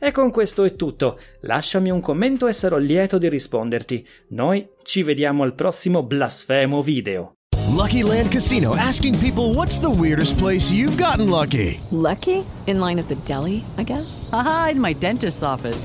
E 0.00 0.12
con 0.12 0.30
questo 0.30 0.62
è 0.62 0.74
tutto. 0.74 1.18
Lasciami 1.40 1.90
un 1.90 2.00
commento 2.00 2.46
e 2.46 2.52
sarò 2.52 2.76
lieto 2.76 3.18
di 3.18 3.28
risponderti. 3.28 4.06
Noi 4.28 4.68
ci 4.84 5.02
vediamo 5.02 5.42
al 5.42 5.54
prossimo 5.54 6.04
blasfemo 6.04 6.82
video. 6.82 7.32
Lucky 7.74 8.02
Land 8.02 8.30
Casino 8.30 8.74
asking 8.76 9.18
people 9.18 9.52
what's 9.54 9.78
the 9.78 9.90
weirdest 9.90 10.38
place 10.38 10.72
you've 10.72 10.96
gotten 10.96 11.28
lucky? 11.28 11.80
Lucky? 11.90 12.44
In 12.66 12.78
line 12.78 12.98
at 13.00 13.08
the 13.08 13.16
deli, 13.24 13.64
I 13.76 13.84
guess? 13.84 14.28
Aha, 14.32 14.70
in 14.72 14.80
my 14.80 14.94
dentist's 14.94 15.42
office. 15.42 15.84